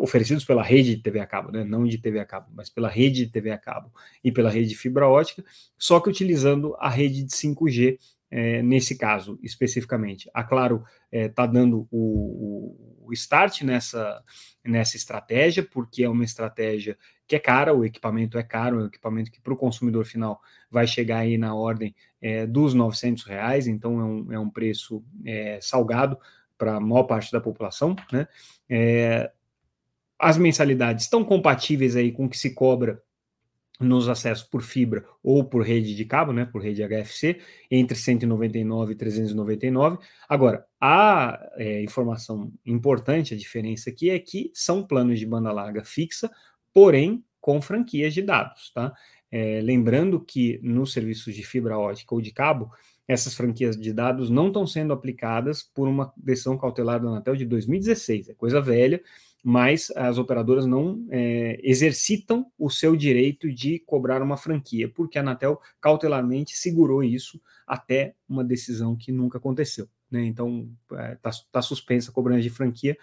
oferecidos 0.00 0.44
pela 0.44 0.62
rede 0.62 0.96
de 0.96 1.02
TV 1.02 1.20
a 1.20 1.26
cabo, 1.26 1.50
né? 1.50 1.64
não 1.64 1.84
de 1.84 1.98
TV 1.98 2.20
a 2.20 2.24
cabo, 2.24 2.48
mas 2.54 2.70
pela 2.70 2.88
rede 2.88 3.26
de 3.26 3.32
TV 3.32 3.50
a 3.50 3.58
cabo 3.58 3.92
e 4.22 4.30
pela 4.30 4.50
rede 4.50 4.68
de 4.68 4.76
fibra 4.76 5.08
ótica, 5.08 5.44
só 5.76 6.00
que 6.00 6.08
utilizando 6.08 6.76
a 6.78 6.88
rede 6.88 7.24
de 7.24 7.32
5G 7.32 7.98
é, 8.30 8.62
nesse 8.62 8.96
caso 8.96 9.38
especificamente. 9.42 10.30
A 10.32 10.44
Claro 10.44 10.84
está 11.10 11.18
é, 11.24 11.28
tá 11.28 11.46
dando 11.46 11.88
o, 11.90 12.76
o, 13.04 13.12
start 13.12 13.62
nessa, 13.62 14.22
nessa 14.64 14.96
estratégia, 14.96 15.64
porque 15.64 16.04
é 16.04 16.08
uma 16.08 16.24
estratégia 16.24 16.96
que 17.30 17.36
é 17.36 17.38
cara, 17.38 17.72
o 17.72 17.84
equipamento 17.84 18.36
é 18.36 18.42
caro, 18.42 18.80
é 18.80 18.82
um 18.82 18.86
equipamento 18.86 19.30
que 19.30 19.40
para 19.40 19.52
o 19.52 19.56
consumidor 19.56 20.04
final 20.04 20.40
vai 20.68 20.84
chegar 20.84 21.18
aí 21.18 21.38
na 21.38 21.54
ordem 21.54 21.94
é, 22.20 22.44
dos 22.44 22.74
900 22.74 23.22
reais, 23.22 23.68
então 23.68 24.00
é 24.00 24.04
um, 24.04 24.32
é 24.32 24.38
um 24.40 24.50
preço 24.50 25.00
é, 25.24 25.60
salgado 25.62 26.18
para 26.58 26.74
a 26.74 26.80
maior 26.80 27.04
parte 27.04 27.30
da 27.30 27.40
população, 27.40 27.94
né? 28.12 28.26
É, 28.68 29.30
as 30.18 30.36
mensalidades 30.36 31.04
estão 31.04 31.24
compatíveis 31.24 31.94
aí 31.94 32.10
com 32.10 32.24
o 32.24 32.28
que 32.28 32.36
se 32.36 32.52
cobra 32.52 33.00
nos 33.78 34.08
acessos 34.08 34.44
por 34.44 34.60
fibra 34.60 35.04
ou 35.22 35.44
por 35.44 35.62
rede 35.62 35.94
de 35.94 36.04
cabo, 36.04 36.32
né, 36.32 36.44
por 36.44 36.60
rede 36.60 36.82
HFC, 36.82 37.40
entre 37.70 37.96
199 37.96 38.92
e 38.92 38.96
399. 38.96 39.98
Agora, 40.28 40.66
a 40.80 41.40
é, 41.54 41.80
informação 41.80 42.52
importante, 42.66 43.34
a 43.34 43.36
diferença 43.36 43.88
aqui 43.88 44.10
é 44.10 44.18
que 44.18 44.50
são 44.52 44.84
planos 44.84 45.18
de 45.18 45.24
banda 45.24 45.52
larga 45.52 45.84
fixa, 45.84 46.28
porém 46.72 47.24
com 47.40 47.60
franquias 47.60 48.12
de 48.12 48.22
dados, 48.22 48.70
tá? 48.72 48.92
É, 49.30 49.60
lembrando 49.62 50.20
que 50.20 50.58
nos 50.62 50.92
serviços 50.92 51.34
de 51.34 51.44
fibra 51.44 51.78
ótica 51.78 52.14
ou 52.14 52.20
de 52.20 52.32
cabo, 52.32 52.70
essas 53.06 53.34
franquias 53.34 53.76
de 53.76 53.92
dados 53.92 54.28
não 54.30 54.48
estão 54.48 54.66
sendo 54.66 54.92
aplicadas 54.92 55.62
por 55.62 55.88
uma 55.88 56.12
decisão 56.16 56.58
cautelar 56.58 57.00
da 57.00 57.08
Anatel 57.08 57.36
de 57.36 57.44
2016, 57.44 58.28
é 58.28 58.34
coisa 58.34 58.60
velha, 58.60 59.00
mas 59.42 59.90
as 59.96 60.18
operadoras 60.18 60.66
não 60.66 61.06
é, 61.10 61.58
exercitam 61.62 62.46
o 62.58 62.68
seu 62.68 62.94
direito 62.94 63.52
de 63.52 63.78
cobrar 63.80 64.22
uma 64.22 64.36
franquia, 64.36 64.88
porque 64.88 65.18
a 65.18 65.22
Anatel 65.22 65.60
cautelarmente 65.80 66.56
segurou 66.56 67.02
isso 67.02 67.40
até 67.66 68.14
uma 68.28 68.44
decisão 68.44 68.96
que 68.96 69.10
nunca 69.10 69.38
aconteceu. 69.38 69.88
Né? 70.10 70.24
Então, 70.24 70.68
está 70.90 71.30
é, 71.30 71.32
tá, 71.52 71.62
suspensa 71.62 72.10
a 72.10 72.14
cobrança 72.14 72.42
de 72.42 72.50
franquia 72.50 72.96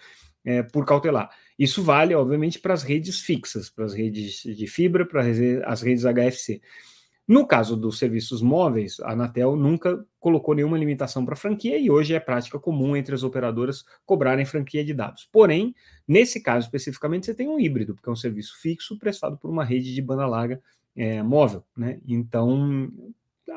é, 0.44 0.62
por 0.62 0.84
cautelar. 0.84 1.30
Isso 1.58 1.82
vale, 1.82 2.14
obviamente, 2.14 2.58
para 2.58 2.74
as 2.74 2.82
redes 2.82 3.20
fixas, 3.20 3.68
para 3.70 3.84
as 3.84 3.94
redes 3.94 4.42
de 4.42 4.66
fibra, 4.66 5.06
para 5.06 5.22
as 5.66 5.82
redes 5.82 6.04
HFC. 6.04 6.60
No 7.28 7.46
caso 7.46 7.76
dos 7.76 7.98
serviços 7.98 8.40
móveis, 8.40 8.98
a 9.00 9.12
Anatel 9.12 9.54
nunca 9.54 10.02
colocou 10.18 10.54
nenhuma 10.54 10.78
limitação 10.78 11.26
para 11.26 11.36
franquia 11.36 11.78
e 11.78 11.90
hoje 11.90 12.14
é 12.14 12.20
prática 12.20 12.58
comum 12.58 12.96
entre 12.96 13.14
as 13.14 13.22
operadoras 13.22 13.84
cobrarem 14.06 14.46
franquia 14.46 14.82
de 14.82 14.94
dados. 14.94 15.28
Porém, 15.30 15.74
nesse 16.06 16.42
caso 16.42 16.64
especificamente, 16.64 17.26
você 17.26 17.34
tem 17.34 17.46
um 17.46 17.60
híbrido, 17.60 17.94
porque 17.94 18.08
é 18.08 18.12
um 18.12 18.16
serviço 18.16 18.58
fixo 18.58 18.98
prestado 18.98 19.36
por 19.36 19.50
uma 19.50 19.62
rede 19.62 19.94
de 19.94 20.00
banda 20.00 20.26
larga 20.26 20.58
é, 20.96 21.22
móvel. 21.22 21.62
Né? 21.76 22.00
Então, 22.08 22.90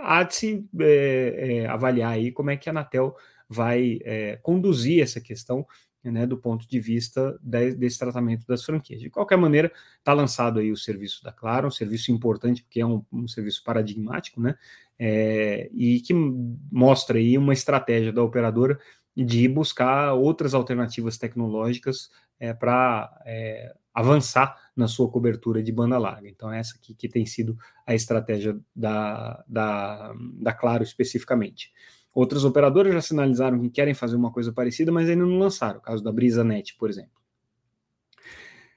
há 0.04 0.24
de 0.24 0.36
se 0.36 0.66
é, 0.82 1.62
é, 1.62 1.66
avaliar 1.68 2.12
aí 2.12 2.30
como 2.30 2.50
é 2.50 2.58
que 2.58 2.68
a 2.68 2.74
Anatel 2.74 3.16
vai 3.52 4.00
é, 4.04 4.38
conduzir 4.38 5.04
essa 5.04 5.20
questão 5.20 5.66
né, 6.04 6.26
do 6.26 6.38
ponto 6.38 6.68
de 6.68 6.80
vista 6.80 7.38
de, 7.42 7.76
desse 7.76 8.00
tratamento 8.00 8.48
das 8.48 8.64
franquias. 8.64 9.02
De 9.02 9.10
qualquer 9.10 9.38
maneira, 9.38 9.72
está 10.00 10.14
lançado 10.14 10.60
aí 10.60 10.72
o 10.72 10.78
serviço 10.78 11.24
da 11.24 11.32
Claro, 11.32 11.68
um 11.68 11.72
serviço 11.72 12.12
importante, 12.12 12.64
porque 12.64 12.80
é 12.80 12.86
um, 12.86 13.06
um 13.12 13.28
serviço 13.28 13.64
paradigmático, 13.64 14.42
né, 14.42 14.56
é, 14.98 15.70
e 15.74 16.00
que 16.00 16.14
mostra 16.14 17.18
aí 17.18 17.38
uma 17.38 17.54
estratégia 17.54 18.12
da 18.12 18.24
operadora 18.24 18.80
de 19.16 19.48
buscar 19.48 20.14
outras 20.14 20.54
alternativas 20.54 21.18
tecnológicas 21.18 22.10
é, 22.40 22.54
para 22.54 23.22
é, 23.26 23.76
avançar 23.94 24.56
na 24.76 24.88
sua 24.88 25.10
cobertura 25.10 25.62
de 25.62 25.72
banda 25.72 25.98
larga. 25.98 26.30
Então, 26.30 26.52
essa 26.52 26.76
aqui 26.78 26.96
que 26.96 27.10
tem 27.10 27.26
sido 27.26 27.58
a 27.86 27.94
estratégia 27.94 28.58
da, 28.76 29.44
da, 29.48 30.14
da 30.40 30.54
Claro 30.54 30.82
especificamente. 30.82 31.72
Outras 32.14 32.44
operadoras 32.44 32.94
já 32.94 33.02
sinalizaram 33.02 33.60
que 33.62 33.70
querem 33.70 33.94
fazer 33.94 34.16
uma 34.16 34.32
coisa 34.32 34.52
parecida, 34.52 34.92
mas 34.92 35.10
ainda 35.10 35.26
não 35.26 35.40
lançaram, 35.40 35.80
o 35.80 35.82
caso 35.82 36.04
da 36.04 36.12
BrisaNet, 36.12 36.76
por 36.78 36.90
exemplo. 36.90 37.22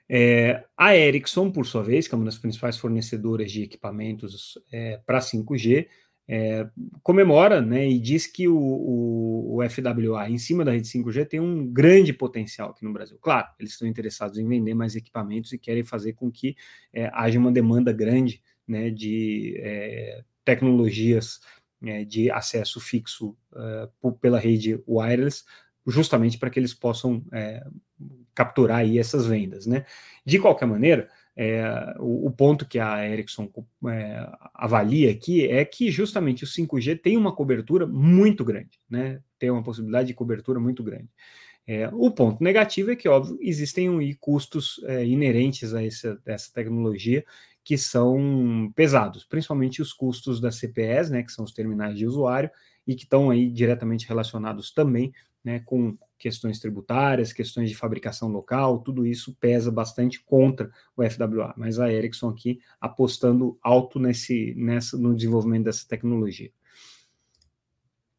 É, 0.08 0.64
a 0.76 0.96
Ericsson, 0.96 1.50
por 1.50 1.66
sua 1.66 1.82
vez, 1.82 2.06
que 2.06 2.14
é 2.14 2.16
uma 2.16 2.26
das 2.26 2.38
principais 2.38 2.76
fornecedoras 2.76 3.50
de 3.50 3.62
equipamentos 3.62 4.58
é, 4.70 5.00
para 5.04 5.18
5G, 5.18 5.88
é, 6.26 6.66
comemora 7.02 7.60
né, 7.60 7.86
e 7.86 7.98
diz 7.98 8.26
que 8.26 8.48
o, 8.48 8.56
o, 8.56 9.58
o, 9.58 9.68
FWA 9.68 10.30
em 10.30 10.38
cima 10.38 10.64
da 10.64 10.72
rede 10.72 10.88
5G 10.88 11.26
tem 11.26 11.38
um 11.38 11.66
grande 11.66 12.14
potencial 12.14 12.70
aqui 12.70 12.82
no 12.84 12.92
Brasil. 12.92 13.18
Claro, 13.20 13.48
eles 13.58 13.72
estão 13.72 13.86
interessados 13.86 14.38
em 14.38 14.48
vender 14.48 14.74
mais 14.74 14.96
equipamentos 14.96 15.52
e 15.52 15.58
querem 15.58 15.84
fazer 15.84 16.14
com 16.14 16.30
que 16.30 16.56
é, 16.92 17.10
haja 17.12 17.38
uma 17.38 17.52
demanda 17.52 17.92
grande 17.92 18.42
né, 18.66 18.88
de 18.90 19.54
é, 19.58 20.22
tecnologias 20.44 21.40
é, 21.82 22.04
de 22.04 22.30
acesso 22.30 22.80
fixo 22.80 23.36
é, 23.54 23.88
pela 24.20 24.38
rede 24.38 24.80
wireless, 24.86 25.44
justamente 25.86 26.38
para 26.38 26.50
que 26.50 26.58
eles 26.58 26.72
possam 26.72 27.22
é, 27.32 27.64
capturar 28.34 28.78
aí 28.78 28.98
essas 28.98 29.26
vendas. 29.26 29.66
Né? 29.66 29.84
De 30.24 30.38
qualquer 30.38 30.66
maneira, 30.66 31.08
é, 31.36 31.64
o, 31.98 32.26
o, 32.28 32.30
ponto 32.30 32.66
que 32.66 32.78
a 32.78 33.06
Ericsson 33.08 33.50
é, 33.88 34.26
avalia 34.54 35.10
aqui 35.10 35.46
é 35.46 35.64
que 35.64 35.90
justamente 35.90 36.44
o 36.44 36.46
5G 36.46 37.00
tem 37.00 37.16
uma 37.16 37.34
cobertura 37.34 37.86
muito 37.86 38.44
grande, 38.44 38.80
né? 38.88 39.20
tem 39.38 39.50
uma 39.50 39.62
possibilidade 39.62 40.08
de 40.08 40.14
cobertura 40.14 40.58
muito 40.58 40.82
grande. 40.82 41.08
É, 41.66 41.88
o 41.92 42.10
ponto 42.10 42.44
negativo 42.44 42.90
é 42.90 42.96
que, 42.96 43.08
óbvio, 43.08 43.38
existem 43.40 44.14
custos 44.20 44.78
inerentes 45.06 45.72
a 45.72 45.82
essa, 45.82 46.20
essa 46.26 46.52
tecnologia 46.52 47.24
que 47.64 47.78
são 47.78 48.70
pesados, 48.76 49.24
principalmente 49.24 49.80
os 49.80 49.92
custos 49.92 50.40
da 50.40 50.52
CPS, 50.52 51.10
né, 51.10 51.22
que 51.22 51.32
são 51.32 51.44
os 51.44 51.52
terminais 51.52 51.96
de 51.96 52.06
usuário, 52.06 52.50
e 52.86 52.94
que 52.94 53.04
estão 53.04 53.30
aí 53.30 53.50
diretamente 53.50 54.06
relacionados 54.06 54.70
também 54.70 55.12
né, 55.42 55.60
com 55.60 55.96
questões 56.18 56.58
tributárias, 56.58 57.32
questões 57.32 57.68
de 57.68 57.76
fabricação 57.76 58.30
local, 58.30 58.78
tudo 58.78 59.06
isso 59.06 59.36
pesa 59.38 59.70
bastante 59.70 60.22
contra 60.24 60.70
o 60.96 61.02
FWA. 61.02 61.52
Mas 61.56 61.78
a 61.78 61.92
Ericsson 61.92 62.30
aqui 62.30 62.60
apostando 62.80 63.58
alto 63.62 63.98
nesse, 63.98 64.54
nessa, 64.56 64.96
no 64.96 65.14
desenvolvimento 65.14 65.64
dessa 65.64 65.86
tecnologia. 65.86 66.50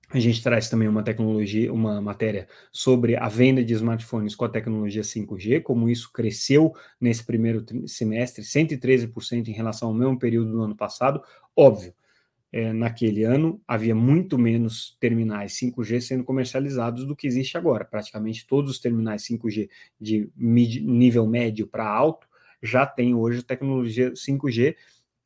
A 0.10 0.20
gente 0.20 0.42
traz 0.42 0.70
também 0.70 0.88
uma 0.88 1.04
tecnologia, 1.04 1.74
uma 1.74 2.00
matéria 2.02 2.48
sobre 2.72 3.16
a 3.16 3.28
venda 3.28 3.64
de 3.64 3.74
smartphones 3.74 4.36
com 4.36 4.46
a 4.46 4.50
tecnologia 4.50 5.02
5G, 5.02 5.62
como 5.62 5.90
isso 5.90 6.12
cresceu 6.12 6.74
nesse 7.02 7.26
primeiro 7.26 7.66
semestre, 7.88 8.44
113% 8.44 9.48
em 9.48 9.52
relação 9.52 9.90
ao 9.90 9.94
mesmo 9.94 10.18
período 10.18 10.52
do 10.52 10.62
ano 10.62 10.76
passado. 10.76 11.22
Óbvio, 11.56 11.94
é, 12.52 12.72
naquele 12.72 13.24
ano 13.24 13.62
havia 13.68 13.94
muito 13.94 14.38
menos 14.38 14.96
terminais 15.00 15.54
5G 15.54 16.00
sendo 16.00 16.24
comercializados 16.24 17.06
do 17.06 17.16
que 17.16 17.28
existe 17.28 17.58
agora. 17.58 17.84
Praticamente 17.84 18.48
todos 18.48 18.72
os 18.72 18.80
terminais 18.80 19.24
5G 19.24 19.70
de 20.00 20.30
nível 20.38 21.28
médio 21.28 21.68
para 21.68 21.86
alto 21.86 22.28
já 22.64 22.86
têm 22.86 23.14
hoje 23.14 23.44
tecnologia 23.44 24.14
5G 24.14 24.76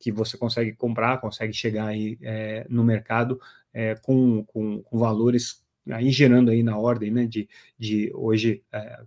que 0.00 0.10
você 0.10 0.36
consegue 0.36 0.72
comprar, 0.72 1.20
consegue 1.20 1.52
chegar 1.52 1.86
aí 1.86 2.18
é, 2.22 2.66
no 2.68 2.82
mercado 2.82 3.38
é, 3.72 3.94
com, 3.94 4.44
com, 4.44 4.82
com 4.82 4.98
valores 4.98 5.64
aí 5.88 6.10
gerando 6.10 6.50
aí 6.50 6.62
na 6.62 6.76
ordem 6.76 7.10
né, 7.10 7.26
de, 7.26 7.48
de 7.78 8.10
hoje 8.14 8.62
é, 8.72 9.00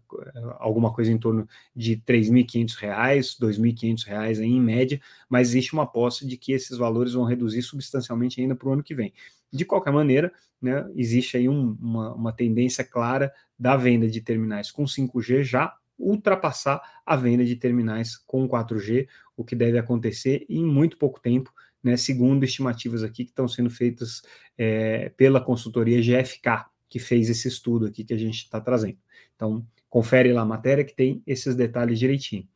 alguma 0.60 0.92
coisa 0.92 1.12
em 1.12 1.18
torno 1.18 1.48
de 1.76 1.94
R$ 1.94 2.02
3.500, 2.08 2.76
R$ 2.82 3.20
2.500 3.20 4.42
em 4.42 4.60
média, 4.60 5.00
mas 5.30 5.50
existe 5.50 5.74
uma 5.74 5.84
aposta 5.84 6.26
de 6.26 6.38
que 6.38 6.52
esses 6.52 6.78
valores 6.78 7.14
vão 7.14 7.26
reduzir 7.26 7.62
substancialmente 7.62 8.42
ainda 8.42 8.56
para 8.56 8.68
o 8.68 8.74
ano 8.74 8.84
que 8.84 8.96
vem. 8.96 9.14
De 9.52 9.66
qualquer 9.66 9.92
maneira, 9.92 10.32
né, 10.62 10.90
existe 10.96 11.38
aí 11.38 11.48
um, 11.48 11.78
uma, 11.80 12.14
uma 12.14 12.34
tendência 12.34 12.84
clara 12.84 13.32
da 13.58 13.78
venda 13.78 14.08
de 14.08 14.22
terminais 14.22 14.72
com 14.72 14.84
5G 14.84 15.44
já 15.44 15.74
ultrapassar 15.98 16.82
a 17.06 17.16
venda 17.16 17.46
de 17.46 17.56
terminais 17.56 18.18
com 18.18 18.48
4G, 18.48 19.08
o 19.38 19.44
que 19.44 19.56
deve 19.56 19.78
acontecer 19.78 20.46
em 20.50 20.66
muito 20.66 20.98
pouco 20.98 21.22
tempo, 21.22 21.53
né, 21.84 21.98
segundo 21.98 22.44
estimativas 22.44 23.04
aqui 23.04 23.26
que 23.26 23.32
estão 23.32 23.48
sendo 23.48 23.70
feitas 23.70 24.22
é, 24.58 25.10
pela 25.10 25.42
consultoria 25.42 26.02
GFK, 26.02 26.66
que 26.88 27.00
fez 27.00 27.30
esse 27.30 27.48
estudo 27.48 27.88
aqui 27.88 28.04
que 28.04 28.14
a 28.14 28.18
gente 28.18 28.38
está 28.38 28.62
trazendo. 28.62 28.98
Então, 29.36 29.66
confere 29.90 30.32
lá 30.32 30.42
a 30.42 30.46
matéria 30.46 30.84
que 30.84 30.96
tem 30.96 31.22
esses 31.28 31.56
detalhes 31.56 32.00
direitinho. 32.00 32.48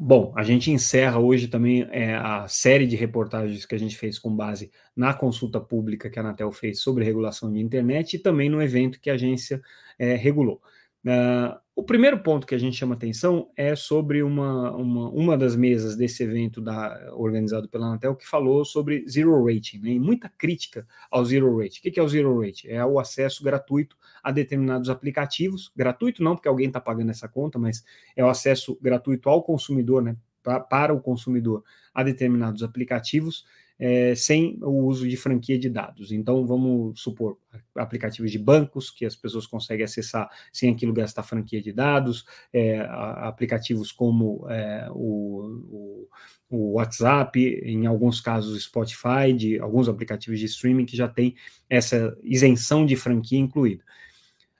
Bom, 0.00 0.32
a 0.36 0.44
gente 0.44 0.70
encerra 0.70 1.18
hoje 1.18 1.48
também 1.48 1.86
é, 1.90 2.14
a 2.14 2.46
série 2.46 2.86
de 2.86 2.94
reportagens 2.94 3.66
que 3.66 3.74
a 3.74 3.78
gente 3.78 3.96
fez 3.96 4.16
com 4.16 4.34
base 4.34 4.70
na 4.94 5.12
consulta 5.12 5.60
pública 5.60 6.08
que 6.08 6.18
a 6.18 6.22
Anatel 6.22 6.52
fez 6.52 6.80
sobre 6.80 7.04
regulação 7.04 7.52
de 7.52 7.58
internet 7.58 8.14
e 8.14 8.18
também 8.20 8.48
no 8.48 8.62
evento 8.62 9.00
que 9.00 9.10
a 9.10 9.14
agência 9.14 9.60
é, 9.98 10.14
regulou. 10.14 10.62
Uh, 11.08 11.58
o 11.74 11.82
primeiro 11.82 12.18
ponto 12.22 12.46
que 12.46 12.54
a 12.54 12.58
gente 12.58 12.76
chama 12.76 12.94
atenção 12.94 13.50
é 13.56 13.74
sobre 13.74 14.22
uma, 14.22 14.76
uma, 14.76 15.08
uma 15.08 15.38
das 15.38 15.56
mesas 15.56 15.96
desse 15.96 16.22
evento 16.22 16.60
da, 16.60 17.14
organizado 17.14 17.66
pela 17.66 17.86
Anatel 17.86 18.14
que 18.14 18.28
falou 18.28 18.62
sobre 18.62 19.08
zero 19.08 19.42
rating, 19.42 19.78
né, 19.78 19.90
e 19.90 19.98
muita 19.98 20.28
crítica 20.28 20.86
ao 21.10 21.24
zero 21.24 21.56
rating. 21.56 21.78
O 21.78 21.92
que 21.92 21.98
é 21.98 22.02
o 22.02 22.08
zero 22.08 22.38
rating? 22.38 22.68
É 22.68 22.84
o 22.84 22.98
acesso 22.98 23.42
gratuito 23.42 23.96
a 24.22 24.30
determinados 24.30 24.90
aplicativos, 24.90 25.72
gratuito 25.74 26.22
não 26.22 26.34
porque 26.34 26.48
alguém 26.48 26.66
está 26.66 26.80
pagando 26.80 27.10
essa 27.10 27.26
conta, 27.26 27.58
mas 27.58 27.82
é 28.14 28.22
o 28.22 28.28
acesso 28.28 28.78
gratuito 28.82 29.30
ao 29.30 29.42
consumidor, 29.42 30.02
né, 30.02 30.14
pra, 30.42 30.60
para 30.60 30.92
o 30.92 31.00
consumidor 31.00 31.64
a 31.94 32.02
determinados 32.02 32.62
aplicativos 32.62 33.46
é, 33.78 34.14
sem 34.14 34.58
o 34.60 34.86
uso 34.86 35.08
de 35.08 35.16
franquia 35.16 35.58
de 35.58 35.70
dados. 35.70 36.10
Então, 36.10 36.44
vamos 36.44 37.00
supor 37.00 37.38
aplicativos 37.74 38.30
de 38.32 38.38
bancos 38.38 38.90
que 38.90 39.06
as 39.06 39.14
pessoas 39.14 39.46
conseguem 39.46 39.84
acessar 39.84 40.28
sem 40.52 40.70
aquilo 40.70 40.92
gastar 40.92 41.22
franquia 41.22 41.62
de 41.62 41.72
dados, 41.72 42.24
é, 42.52 42.80
aplicativos 42.80 43.92
como 43.92 44.46
é, 44.50 44.88
o, 44.90 45.62
o, 45.70 46.08
o, 46.50 46.72
WhatsApp, 46.72 47.38
em 47.64 47.86
alguns 47.86 48.20
casos 48.20 48.62
Spotify, 48.64 49.32
de 49.36 49.60
alguns 49.60 49.88
aplicativos 49.88 50.40
de 50.40 50.46
streaming 50.46 50.84
que 50.84 50.96
já 50.96 51.06
tem 51.06 51.36
essa 51.70 52.16
isenção 52.22 52.84
de 52.84 52.96
franquia 52.96 53.38
incluída. 53.38 53.84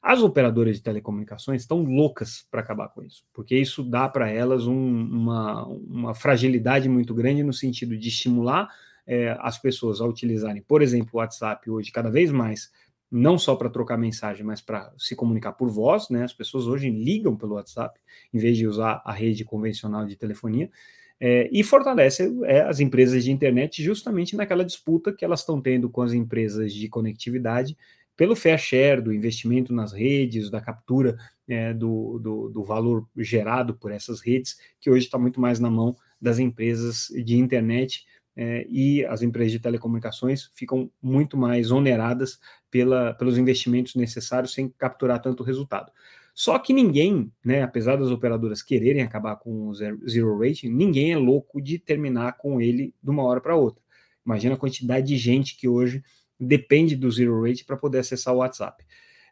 As 0.01 0.23
operadoras 0.23 0.77
de 0.77 0.83
telecomunicações 0.83 1.63
estão 1.63 1.83
loucas 1.83 2.47
para 2.51 2.61
acabar 2.61 2.89
com 2.89 3.03
isso, 3.03 3.25
porque 3.35 3.57
isso 3.57 3.83
dá 3.83 4.09
para 4.09 4.31
elas 4.31 4.65
um, 4.65 4.73
uma, 4.73 5.67
uma 5.67 6.15
fragilidade 6.15 6.89
muito 6.89 7.13
grande 7.13 7.43
no 7.43 7.53
sentido 7.53 7.97
de 7.97 8.09
estimular 8.09 8.71
é, 9.09 9.35
as 9.41 9.59
pessoas 9.59 10.03
a 10.03 10.05
utilizarem, 10.05 10.63
por 10.63 10.83
exemplo, 10.83 11.09
o 11.15 11.17
WhatsApp 11.17 11.69
hoje 11.71 11.91
cada 11.91 12.11
vez 12.11 12.31
mais, 12.31 12.71
não 13.11 13.39
só 13.39 13.57
para 13.57 13.71
trocar 13.71 13.97
mensagem, 13.97 14.45
mas 14.45 14.61
para 14.61 14.93
se 14.99 15.17
comunicar 15.17 15.53
por 15.53 15.71
voz, 15.71 16.11
né? 16.11 16.25
As 16.25 16.35
pessoas 16.35 16.67
hoje 16.67 16.91
ligam 16.91 17.35
pelo 17.35 17.55
WhatsApp 17.55 17.99
em 18.35 18.39
vez 18.39 18.59
de 18.59 18.67
usar 18.67 19.01
a 19.03 19.13
rede 19.13 19.47
convencional 19.47 20.05
de 20.05 20.15
telefonia. 20.15 20.71
É, 21.19 21.49
e 21.51 21.65
fortalece 21.65 22.33
é, 22.45 22.61
as 22.61 22.79
empresas 22.79 23.25
de 23.25 23.33
internet 23.33 23.83
justamente 23.83 24.37
naquela 24.37 24.65
disputa 24.65 25.13
que 25.13 25.25
elas 25.25 25.41
estão 25.41 25.61
tendo 25.61 25.89
com 25.89 26.03
as 26.03 26.13
empresas 26.13 26.73
de 26.73 26.87
conectividade 26.89 27.77
pelo 28.15 28.37
fair 28.37 28.59
share, 28.59 29.01
do 29.01 29.13
investimento 29.13 29.73
nas 29.73 29.93
redes, 29.93 30.51
da 30.51 30.61
captura 30.61 31.17
é, 31.49 31.73
do, 31.73 32.19
do, 32.19 32.49
do, 32.51 32.63
valor 32.65 33.07
gerado 33.17 33.75
por 33.75 33.93
essas 33.93 34.21
redes, 34.21 34.59
que 34.81 34.91
hoje 34.91 35.07
está 35.07 35.17
muito 35.17 35.41
mais 35.41 35.61
na 35.61 35.71
mão 35.71 35.97
das 36.21 36.41
empresas 36.41 37.07
de 37.25 37.37
internet, 37.37 38.05
é, 38.41 38.65
e 38.71 39.05
as 39.07 39.21
empresas 39.21 39.51
de 39.51 39.59
telecomunicações 39.59 40.49
ficam 40.55 40.89
muito 41.03 41.37
mais 41.37 41.73
oneradas 41.73 42.39
pela, 42.71 43.13
pelos 43.15 43.37
investimentos 43.37 43.97
necessários 43.97 44.55
sem 44.55 44.69
capturar 44.69 45.21
tanto 45.21 45.43
resultado. 45.43 45.91
Só 46.33 46.57
que 46.61 46.73
ninguém, 46.73 47.33
né, 47.45 47.63
apesar 47.65 47.97
das 47.97 48.13
operadoras 48.13 48.63
quererem 48.63 49.03
acabar 49.03 49.35
com 49.35 49.67
o 49.67 49.75
zero, 49.75 50.39
rating, 50.39 50.69
ninguém 50.69 51.13
é 51.13 51.17
louco 51.17 51.61
de 51.61 51.81
terminar 51.81 52.37
com 52.37 52.61
ele 52.61 52.95
de 53.03 53.11
uma 53.11 53.25
hora 53.25 53.41
para 53.41 53.57
outra. 53.57 53.83
Imagina 54.25 54.55
a 54.55 54.59
quantidade 54.59 55.09
de 55.09 55.17
gente 55.17 55.57
que 55.57 55.67
hoje 55.67 56.01
depende 56.39 56.95
do 56.95 57.11
zero 57.11 57.43
rating 57.43 57.65
para 57.65 57.77
poder 57.77 57.99
acessar 57.99 58.33
o 58.33 58.39
WhatsApp. 58.39 58.85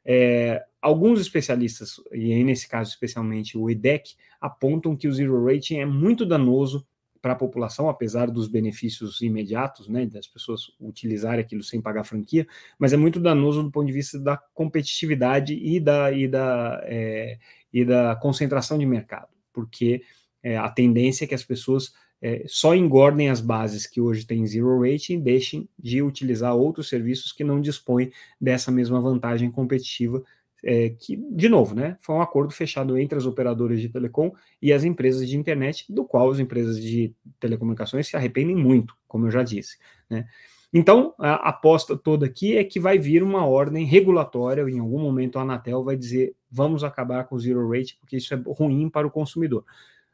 É, 0.04 0.64
alguns 0.82 1.20
especialistas, 1.20 2.00
e 2.12 2.32
aí 2.32 2.42
nesse 2.42 2.68
caso 2.68 2.90
especialmente 2.90 3.56
o 3.56 3.70
IDEC, 3.70 4.16
apontam 4.40 4.96
que 4.96 5.06
o 5.06 5.12
zero 5.12 5.44
rating 5.46 5.76
é 5.76 5.86
muito 5.86 6.26
danoso 6.26 6.84
para 7.26 7.32
a 7.32 7.36
população, 7.36 7.88
apesar 7.88 8.30
dos 8.30 8.46
benefícios 8.46 9.20
imediatos, 9.20 9.88
né, 9.88 10.06
das 10.06 10.28
pessoas 10.28 10.70
utilizarem 10.80 11.40
aquilo 11.40 11.60
sem 11.60 11.80
pagar 11.80 12.04
franquia, 12.04 12.46
mas 12.78 12.92
é 12.92 12.96
muito 12.96 13.18
danoso 13.18 13.64
do 13.64 13.70
ponto 13.72 13.84
de 13.84 13.92
vista 13.92 14.16
da 14.16 14.36
competitividade 14.54 15.52
e 15.52 15.80
da, 15.80 16.12
e 16.12 16.28
da, 16.28 16.80
é, 16.84 17.36
e 17.72 17.84
da 17.84 18.14
concentração 18.14 18.78
de 18.78 18.86
mercado, 18.86 19.26
porque 19.52 20.02
é, 20.40 20.56
a 20.56 20.68
tendência 20.68 21.24
é 21.24 21.26
que 21.26 21.34
as 21.34 21.42
pessoas 21.42 21.92
é, 22.22 22.44
só 22.46 22.76
engordem 22.76 23.28
as 23.28 23.40
bases 23.40 23.88
que 23.88 24.00
hoje 24.00 24.24
têm 24.24 24.46
zero 24.46 24.80
rating 24.80 25.14
e 25.14 25.20
deixem 25.20 25.68
de 25.76 26.00
utilizar 26.02 26.54
outros 26.54 26.88
serviços 26.88 27.32
que 27.32 27.42
não 27.42 27.60
dispõem 27.60 28.12
dessa 28.40 28.70
mesma 28.70 29.00
vantagem 29.00 29.50
competitiva 29.50 30.22
é, 30.68 30.90
que, 30.90 31.16
de 31.16 31.48
novo, 31.48 31.76
né, 31.76 31.96
foi 32.00 32.16
um 32.16 32.20
acordo 32.20 32.52
fechado 32.52 32.98
entre 32.98 33.16
as 33.16 33.24
operadoras 33.24 33.80
de 33.80 33.88
telecom 33.88 34.32
e 34.60 34.72
as 34.72 34.82
empresas 34.82 35.28
de 35.28 35.36
internet, 35.36 35.86
do 35.88 36.04
qual 36.04 36.28
as 36.28 36.40
empresas 36.40 36.82
de 36.82 37.14
telecomunicações 37.38 38.08
se 38.08 38.16
arrependem 38.16 38.56
muito, 38.56 38.96
como 39.06 39.28
eu 39.28 39.30
já 39.30 39.44
disse. 39.44 39.78
Né. 40.10 40.26
Então, 40.72 41.14
a 41.20 41.50
aposta 41.50 41.96
toda 41.96 42.26
aqui 42.26 42.56
é 42.56 42.64
que 42.64 42.80
vai 42.80 42.98
vir 42.98 43.22
uma 43.22 43.46
ordem 43.46 43.86
regulatória, 43.86 44.68
em 44.68 44.80
algum 44.80 44.98
momento 44.98 45.38
a 45.38 45.42
Anatel 45.42 45.84
vai 45.84 45.96
dizer 45.96 46.34
vamos 46.50 46.82
acabar 46.82 47.24
com 47.24 47.36
o 47.36 47.38
zero 47.38 47.70
rate, 47.70 47.96
porque 48.00 48.16
isso 48.16 48.34
é 48.34 48.42
ruim 48.44 48.90
para 48.90 49.06
o 49.06 49.10
consumidor. 49.10 49.64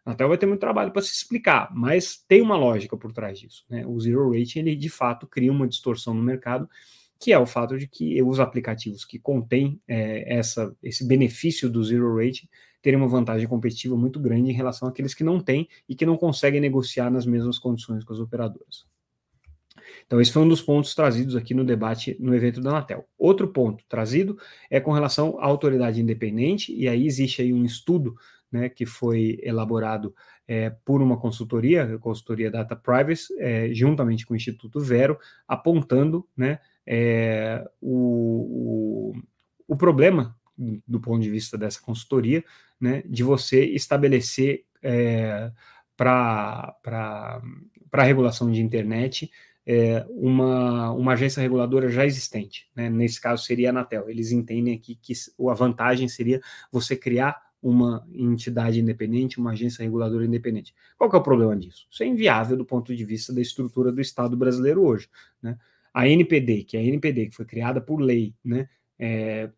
A 0.04 0.10
Anatel 0.10 0.28
vai 0.28 0.36
ter 0.36 0.44
muito 0.44 0.60
trabalho 0.60 0.92
para 0.92 1.00
se 1.00 1.14
explicar, 1.14 1.70
mas 1.74 2.22
tem 2.28 2.42
uma 2.42 2.58
lógica 2.58 2.94
por 2.94 3.10
trás 3.10 3.40
disso. 3.40 3.64
Né? 3.70 3.86
O 3.86 3.98
zero 3.98 4.30
rate, 4.32 4.58
ele 4.58 4.76
de 4.76 4.90
fato 4.90 5.26
cria 5.26 5.50
uma 5.50 5.66
distorção 5.66 6.12
no 6.12 6.22
mercado, 6.22 6.68
que 7.22 7.32
é 7.32 7.38
o 7.38 7.46
fato 7.46 7.78
de 7.78 7.86
que 7.86 8.20
os 8.20 8.40
aplicativos 8.40 9.04
que 9.04 9.16
contêm 9.16 9.80
é, 9.86 10.38
essa, 10.38 10.74
esse 10.82 11.06
benefício 11.06 11.70
do 11.70 11.84
zero 11.84 12.16
rate 12.16 12.50
terem 12.82 12.98
uma 12.98 13.06
vantagem 13.06 13.46
competitiva 13.46 13.96
muito 13.96 14.18
grande 14.18 14.50
em 14.50 14.52
relação 14.52 14.88
àqueles 14.88 15.14
que 15.14 15.22
não 15.22 15.38
têm 15.38 15.68
e 15.88 15.94
que 15.94 16.04
não 16.04 16.16
conseguem 16.16 16.60
negociar 16.60 17.10
nas 17.10 17.24
mesmas 17.24 17.60
condições 17.60 18.02
com 18.02 18.12
as 18.12 18.18
operadoras. 18.18 18.86
Então, 20.04 20.20
esse 20.20 20.32
foi 20.32 20.42
um 20.42 20.48
dos 20.48 20.60
pontos 20.60 20.96
trazidos 20.96 21.36
aqui 21.36 21.54
no 21.54 21.64
debate 21.64 22.16
no 22.18 22.34
evento 22.34 22.60
da 22.60 22.70
Anatel. 22.70 23.06
Outro 23.16 23.46
ponto 23.46 23.84
trazido 23.88 24.36
é 24.68 24.80
com 24.80 24.90
relação 24.90 25.38
à 25.38 25.44
autoridade 25.44 26.00
independente, 26.00 26.74
e 26.74 26.88
aí 26.88 27.06
existe 27.06 27.40
aí 27.40 27.52
um 27.52 27.64
estudo 27.64 28.16
né, 28.50 28.68
que 28.68 28.84
foi 28.84 29.38
elaborado 29.44 30.12
é, 30.48 30.70
por 30.84 31.00
uma 31.00 31.16
consultoria, 31.16 31.84
a 31.84 31.98
consultoria 31.98 32.50
Data 32.50 32.74
Privacy, 32.74 33.32
é, 33.38 33.72
juntamente 33.72 34.26
com 34.26 34.34
o 34.34 34.36
Instituto 34.36 34.80
Vero, 34.80 35.16
apontando 35.46 36.26
né, 36.36 36.58
é, 36.86 37.64
o, 37.80 39.12
o, 39.14 39.22
o, 39.68 39.76
problema, 39.76 40.36
do 40.86 41.00
ponto 41.00 41.20
de 41.20 41.30
vista 41.30 41.56
dessa 41.56 41.80
consultoria, 41.80 42.44
né, 42.80 43.02
de 43.06 43.22
você 43.22 43.64
estabelecer 43.64 44.64
é, 44.82 45.50
para 45.96 46.74
a 47.92 48.02
regulação 48.02 48.50
de 48.50 48.60
internet 48.60 49.30
é, 49.64 50.04
uma, 50.10 50.92
uma 50.92 51.12
agência 51.12 51.40
reguladora 51.40 51.88
já 51.88 52.04
existente. 52.04 52.68
Né? 52.74 52.90
Nesse 52.90 53.20
caso 53.20 53.44
seria 53.44 53.68
a 53.68 53.70
Anatel. 53.70 54.08
Eles 54.08 54.32
entendem 54.32 54.74
aqui 54.74 54.96
que 54.96 55.12
a 55.48 55.54
vantagem 55.54 56.08
seria 56.08 56.40
você 56.70 56.96
criar 56.96 57.40
uma 57.62 58.04
entidade 58.12 58.80
independente, 58.80 59.38
uma 59.38 59.52
agência 59.52 59.84
reguladora 59.84 60.26
independente. 60.26 60.74
Qual 60.98 61.08
que 61.08 61.14
é 61.14 61.18
o 61.18 61.22
problema 61.22 61.56
disso? 61.56 61.86
Isso 61.88 62.02
é 62.02 62.06
inviável 62.06 62.56
do 62.56 62.64
ponto 62.64 62.94
de 62.94 63.04
vista 63.04 63.32
da 63.32 63.40
estrutura 63.40 63.92
do 63.92 64.00
Estado 64.00 64.36
brasileiro 64.36 64.84
hoje. 64.84 65.08
Né? 65.40 65.56
A 65.92 66.08
NPD, 66.08 66.64
que 66.64 66.76
é 66.76 66.80
a 66.80 66.82
NPD, 66.82 67.26
que 67.26 67.36
foi 67.36 67.44
criada 67.44 67.80
por 67.80 68.00
lei, 68.00 68.34
né, 68.44 68.68
é, 68.98 69.50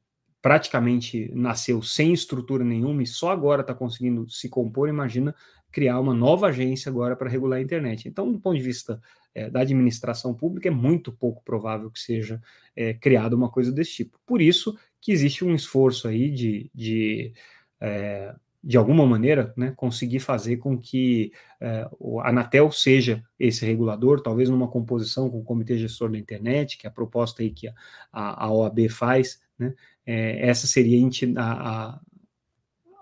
praticamente 0.43 1.31
nasceu 1.35 1.81
sem 1.81 2.13
estrutura 2.13 2.65
nenhuma 2.65 3.03
e 3.03 3.07
só 3.07 3.31
agora 3.31 3.63
está 3.63 3.75
conseguindo 3.75 4.29
se 4.29 4.49
compor, 4.49 4.89
imagina 4.89 5.35
criar 5.73 5.99
uma 5.99 6.15
nova 6.15 6.49
agência 6.49 6.89
agora 6.89 7.17
para 7.17 7.29
regular 7.31 7.59
a 7.59 7.63
internet. 7.63 8.07
Então, 8.07 8.31
do 8.31 8.39
ponto 8.39 8.57
de 8.57 8.63
vista 8.63 9.01
é, 9.35 9.51
da 9.51 9.61
administração 9.61 10.33
pública, 10.35 10.69
é 10.69 10.71
muito 10.71 11.11
pouco 11.11 11.43
provável 11.43 11.91
que 11.91 11.99
seja 11.99 12.41
é, 12.77 12.95
criada 12.95 13.35
uma 13.35 13.51
coisa 13.51 13.73
desse 13.73 13.93
tipo. 13.93 14.21
Por 14.25 14.41
isso 14.41 14.79
que 15.01 15.13
existe 15.13 15.45
um 15.45 15.55
esforço 15.55 16.07
aí 16.07 16.31
de, 16.31 16.71
de, 16.75 17.33
é, 17.81 18.35
de 18.67 18.79
alguma 18.79 19.05
maneira, 19.05 19.53
né, 19.57 19.75
conseguir 19.77 20.21
fazer 20.21 20.57
com 20.57 20.79
que 20.79 21.33
é, 21.61 21.87
a 22.23 22.31
Anatel 22.31 22.73
seja 22.73 23.23
esse 23.39 23.67
regulador, 23.67 24.23
talvez 24.23 24.49
numa 24.49 24.69
composição 24.69 25.29
com 25.29 25.39
o 25.39 25.45
Comitê 25.45 25.77
Gestor 25.77 26.11
da 26.11 26.19
Internet, 26.19 26.79
que 26.79 26.87
é 26.87 26.91
a 26.91 26.93
proposta 26.93 27.43
aí 27.43 27.51
que 27.51 27.69
a, 27.69 27.75
a 28.13 28.51
OAB 28.51 28.89
faz, 28.89 29.39
né, 29.59 29.75
é, 30.07 30.49
essa 30.49 30.67
seria 30.67 30.99
a, 31.37 31.43
a 31.43 32.01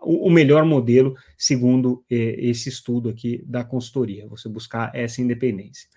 o 0.05 0.29
melhor 0.31 0.65
modelo, 0.65 1.15
segundo 1.39 2.05
eh, 2.11 2.35
esse 2.39 2.69
estudo 2.69 3.09
aqui 3.09 3.41
da 3.47 3.63
consultoria, 3.63 4.27
você 4.27 4.49
buscar 4.49 4.91
essa 4.93 5.23
independência. 5.23 5.89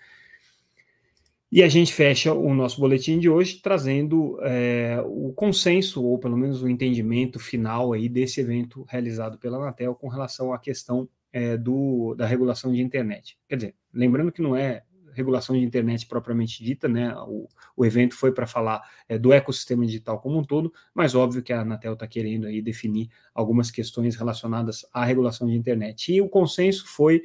E 1.50 1.62
a 1.62 1.68
gente 1.68 1.92
fecha 1.92 2.32
o 2.32 2.52
nosso 2.52 2.80
boletim 2.80 3.18
de 3.20 3.30
hoje 3.30 3.60
trazendo 3.62 4.38
é, 4.42 5.00
o 5.06 5.32
consenso, 5.32 6.02
ou 6.02 6.18
pelo 6.18 6.36
menos 6.36 6.60
o 6.60 6.68
entendimento 6.68 7.38
final 7.38 7.92
aí 7.92 8.08
desse 8.08 8.40
evento 8.40 8.84
realizado 8.88 9.38
pela 9.38 9.56
Anatel 9.56 9.94
com 9.94 10.08
relação 10.08 10.52
à 10.52 10.58
questão 10.58 11.08
é, 11.32 11.56
do, 11.56 12.14
da 12.16 12.26
regulação 12.26 12.72
de 12.72 12.82
internet. 12.82 13.38
Quer 13.48 13.56
dizer, 13.56 13.74
lembrando 13.92 14.32
que 14.32 14.42
não 14.42 14.56
é 14.56 14.82
regulação 15.16 15.56
de 15.56 15.62
internet 15.62 16.06
propriamente 16.06 16.62
dita, 16.62 16.88
né? 16.88 17.14
O, 17.26 17.48
o 17.76 17.86
evento 17.86 18.14
foi 18.14 18.32
para 18.32 18.46
falar 18.46 18.82
é, 19.08 19.16
do 19.18 19.32
ecossistema 19.32 19.86
digital 19.86 20.20
como 20.20 20.38
um 20.38 20.44
todo, 20.44 20.72
mas 20.94 21.14
óbvio 21.14 21.42
que 21.42 21.52
a 21.52 21.62
Anatel 21.62 21.94
está 21.94 22.06
querendo 22.06 22.46
aí 22.46 22.60
definir 22.60 23.08
algumas 23.32 23.70
questões 23.70 24.14
relacionadas 24.14 24.84
à 24.92 25.04
regulação 25.04 25.48
de 25.48 25.54
internet. 25.54 26.12
E 26.12 26.20
o 26.20 26.28
consenso 26.28 26.86
foi 26.86 27.22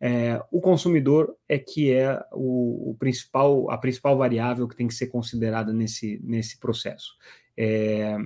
é, 0.00 0.40
o 0.50 0.60
consumidor 0.60 1.34
é 1.48 1.58
que 1.58 1.92
é 1.92 2.20
o, 2.32 2.90
o, 2.90 2.96
principal, 2.98 3.70
a 3.70 3.76
principal 3.76 4.16
variável 4.16 4.68
que 4.68 4.76
tem 4.76 4.86
que 4.86 4.94
ser 4.94 5.08
considerada 5.08 5.72
nesse, 5.72 6.20
nesse 6.22 6.58
processo. 6.58 7.16
É, 7.56 8.16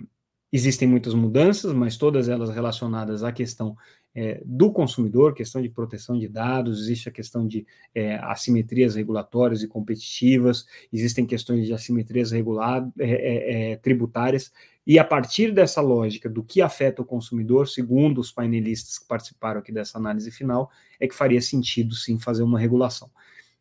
existem 0.53 0.87
muitas 0.87 1.15
mudanças, 1.15 1.73
mas 1.73 1.97
todas 1.97 2.29
elas 2.29 2.51
relacionadas 2.51 3.25
à 3.25 3.33
questão 3.33 3.75
é, 4.15 4.43
do 4.45 4.71
consumidor, 4.71 5.33
questão 5.33 5.63
de 5.63 5.71
proteção 5.71 6.19
de 6.19 6.29
dados, 6.29 6.83
existe 6.83 7.09
a 7.09 7.13
questão 7.13 7.47
de 7.47 7.67
é, 7.95 8.17
assimetrias 8.17 8.95
regulatórias 8.95 9.63
e 9.63 9.69
competitivas, 9.69 10.67
existem 10.93 11.25
questões 11.25 11.67
de 11.67 11.73
assimetrias 11.73 12.31
regular, 12.31 12.87
é, 12.99 13.11
é, 13.11 13.73
é, 13.73 13.77
tributárias, 13.77 14.53
e 14.87 14.99
a 14.99 15.05
partir 15.05 15.53
dessa 15.53 15.81
lógica 15.81 16.29
do 16.29 16.43
que 16.43 16.61
afeta 16.61 17.03
o 17.03 17.05
consumidor, 17.05 17.69
segundo 17.69 18.21
os 18.21 18.33
painelistas 18.33 18.99
que 18.99 19.07
participaram 19.07 19.61
aqui 19.61 19.73
dessa 19.73 19.99
análise 19.99 20.31
final, 20.31 20.71
é 20.99 21.07
que 21.07 21.15
faria 21.15 21.41
sentido 21.41 21.95
sim 21.95 22.19
fazer 22.19 22.43
uma 22.43 22.59
regulação. 22.59 23.11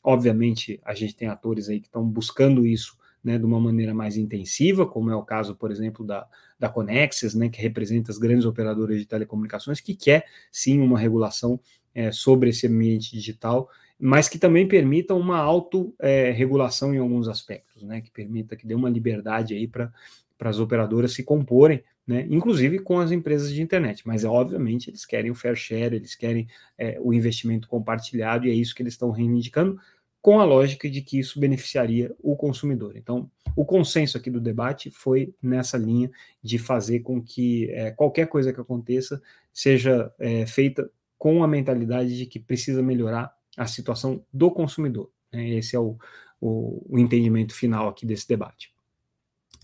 Obviamente, 0.03 0.79
a 0.84 0.95
gente 0.95 1.15
tem 1.15 1.27
atores 1.27 1.69
aí 1.69 1.79
que 1.79 1.86
estão 1.86 2.03
buscando 2.03 2.65
isso 2.65 2.97
né, 3.23 3.38
de 3.38 3.45
uma 3.45 3.60
maneira 3.60 3.93
mais 3.93 4.17
intensiva, 4.17 4.86
como 4.86 5.12
é 5.12 5.15
o 5.15 5.23
caso, 5.23 5.55
por 5.55 5.71
exemplo, 5.71 6.03
da, 6.03 6.27
da 6.57 6.69
Conexis, 6.69 7.36
né, 7.36 7.49
que 7.49 7.62
representa 7.62 8.12
as 8.12 8.17
grandes 8.17 8.45
operadoras 8.45 8.97
de 8.97 9.05
telecomunicações, 9.05 9.79
que 9.79 9.93
quer 9.93 10.25
sim 10.51 10.79
uma 10.79 10.97
regulação 10.97 11.60
é, 11.93 12.12
sobre 12.12 12.49
esse 12.49 12.65
ambiente 12.65 13.12
digital, 13.12 13.69
mas 14.01 14.27
que 14.27 14.39
também 14.39 14.67
permita 14.67 15.13
uma 15.13 15.37
autorregulação 15.37 16.91
em 16.91 16.97
alguns 16.97 17.27
aspectos, 17.27 17.83
né, 17.83 18.01
que 18.01 18.09
permita 18.09 18.55
que 18.55 18.65
dê 18.65 18.73
uma 18.73 18.89
liberdade 18.89 19.53
aí 19.53 19.67
para 19.67 19.93
as 20.39 20.57
operadoras 20.57 21.13
se 21.13 21.23
comporem, 21.23 21.83
né, 22.07 22.25
inclusive 22.27 22.79
com 22.79 22.99
as 22.99 23.11
empresas 23.11 23.53
de 23.53 23.61
internet. 23.61 24.01
Mas, 24.07 24.25
obviamente, 24.25 24.89
eles 24.89 25.05
querem 25.05 25.29
o 25.29 25.35
fair 25.35 25.55
share, 25.55 25.95
eles 25.95 26.15
querem 26.15 26.47
é, 26.79 26.97
o 26.99 27.13
investimento 27.13 27.67
compartilhado, 27.67 28.47
e 28.47 28.49
é 28.49 28.53
isso 28.53 28.73
que 28.73 28.81
eles 28.81 28.93
estão 28.93 29.11
reivindicando, 29.11 29.79
com 30.19 30.39
a 30.39 30.45
lógica 30.45 30.89
de 30.89 31.01
que 31.01 31.19
isso 31.19 31.39
beneficiaria 31.39 32.11
o 32.23 32.35
consumidor. 32.35 32.97
Então, 32.97 33.29
o 33.55 33.63
consenso 33.63 34.17
aqui 34.17 34.31
do 34.31 34.41
debate 34.41 34.89
foi 34.89 35.33
nessa 35.41 35.77
linha 35.77 36.09
de 36.41 36.57
fazer 36.57 37.01
com 37.01 37.21
que 37.21 37.69
é, 37.69 37.91
qualquer 37.91 38.27
coisa 38.27 38.51
que 38.51 38.59
aconteça 38.59 39.21
seja 39.53 40.11
é, 40.19 40.45
feita 40.47 40.89
com 41.19 41.43
a 41.43 41.47
mentalidade 41.47 42.17
de 42.17 42.25
que 42.25 42.39
precisa 42.39 42.81
melhorar 42.81 43.31
a 43.57 43.65
situação 43.65 44.25
do 44.33 44.51
consumidor. 44.51 45.09
Né? 45.31 45.49
Esse 45.51 45.75
é 45.75 45.79
o, 45.79 45.97
o, 46.39 46.85
o 46.89 46.99
entendimento 46.99 47.53
final 47.53 47.87
aqui 47.87 48.05
desse 48.05 48.27
debate. 48.27 48.71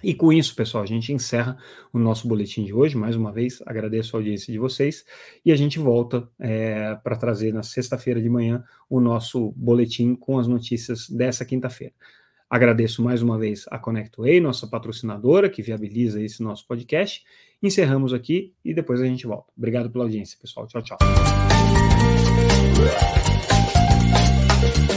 E 0.04 0.14
com 0.14 0.32
isso, 0.32 0.56
pessoal, 0.56 0.84
a 0.84 0.88
gente 0.88 1.12
encerra 1.12 1.58
o 1.92 1.98
nosso 1.98 2.28
boletim 2.28 2.64
de 2.64 2.72
hoje. 2.72 2.96
Mais 2.96 3.16
uma 3.16 3.32
vez, 3.32 3.64
agradeço 3.66 4.16
a 4.16 4.20
audiência 4.20 4.54
de 4.54 4.60
vocês 4.60 5.04
e 5.44 5.52
a 5.52 5.56
gente 5.56 5.80
volta 5.80 6.30
é, 6.40 6.94
para 7.04 7.16
trazer 7.16 7.52
na 7.52 7.64
sexta-feira 7.64 8.22
de 8.22 8.30
manhã 8.30 8.64
o 8.88 9.00
nosso 9.00 9.52
boletim 9.56 10.14
com 10.14 10.38
as 10.38 10.48
notícias 10.48 11.10
dessa 11.10 11.44
quinta-feira. 11.44 11.94
Agradeço 12.50 13.04
mais 13.04 13.22
uma 13.22 13.38
vez 13.38 13.66
a 13.70 13.80
ConnectWay, 13.80 14.40
nossa 14.40 14.68
patrocinadora, 14.68 15.50
que 15.50 15.62
viabiliza 15.62 16.22
esse 16.22 16.42
nosso 16.42 16.66
podcast. 16.68 17.24
Encerramos 17.62 18.14
aqui 18.14 18.54
e 18.64 18.74
depois 18.74 19.02
a 19.02 19.06
gente 19.06 19.26
volta. 19.26 19.52
Obrigado 19.58 19.90
pela 19.90 20.06
audiência, 20.06 20.38
pessoal. 20.40 20.68
Tchau, 20.68 20.84
tchau. 20.84 20.98
you 24.64 24.97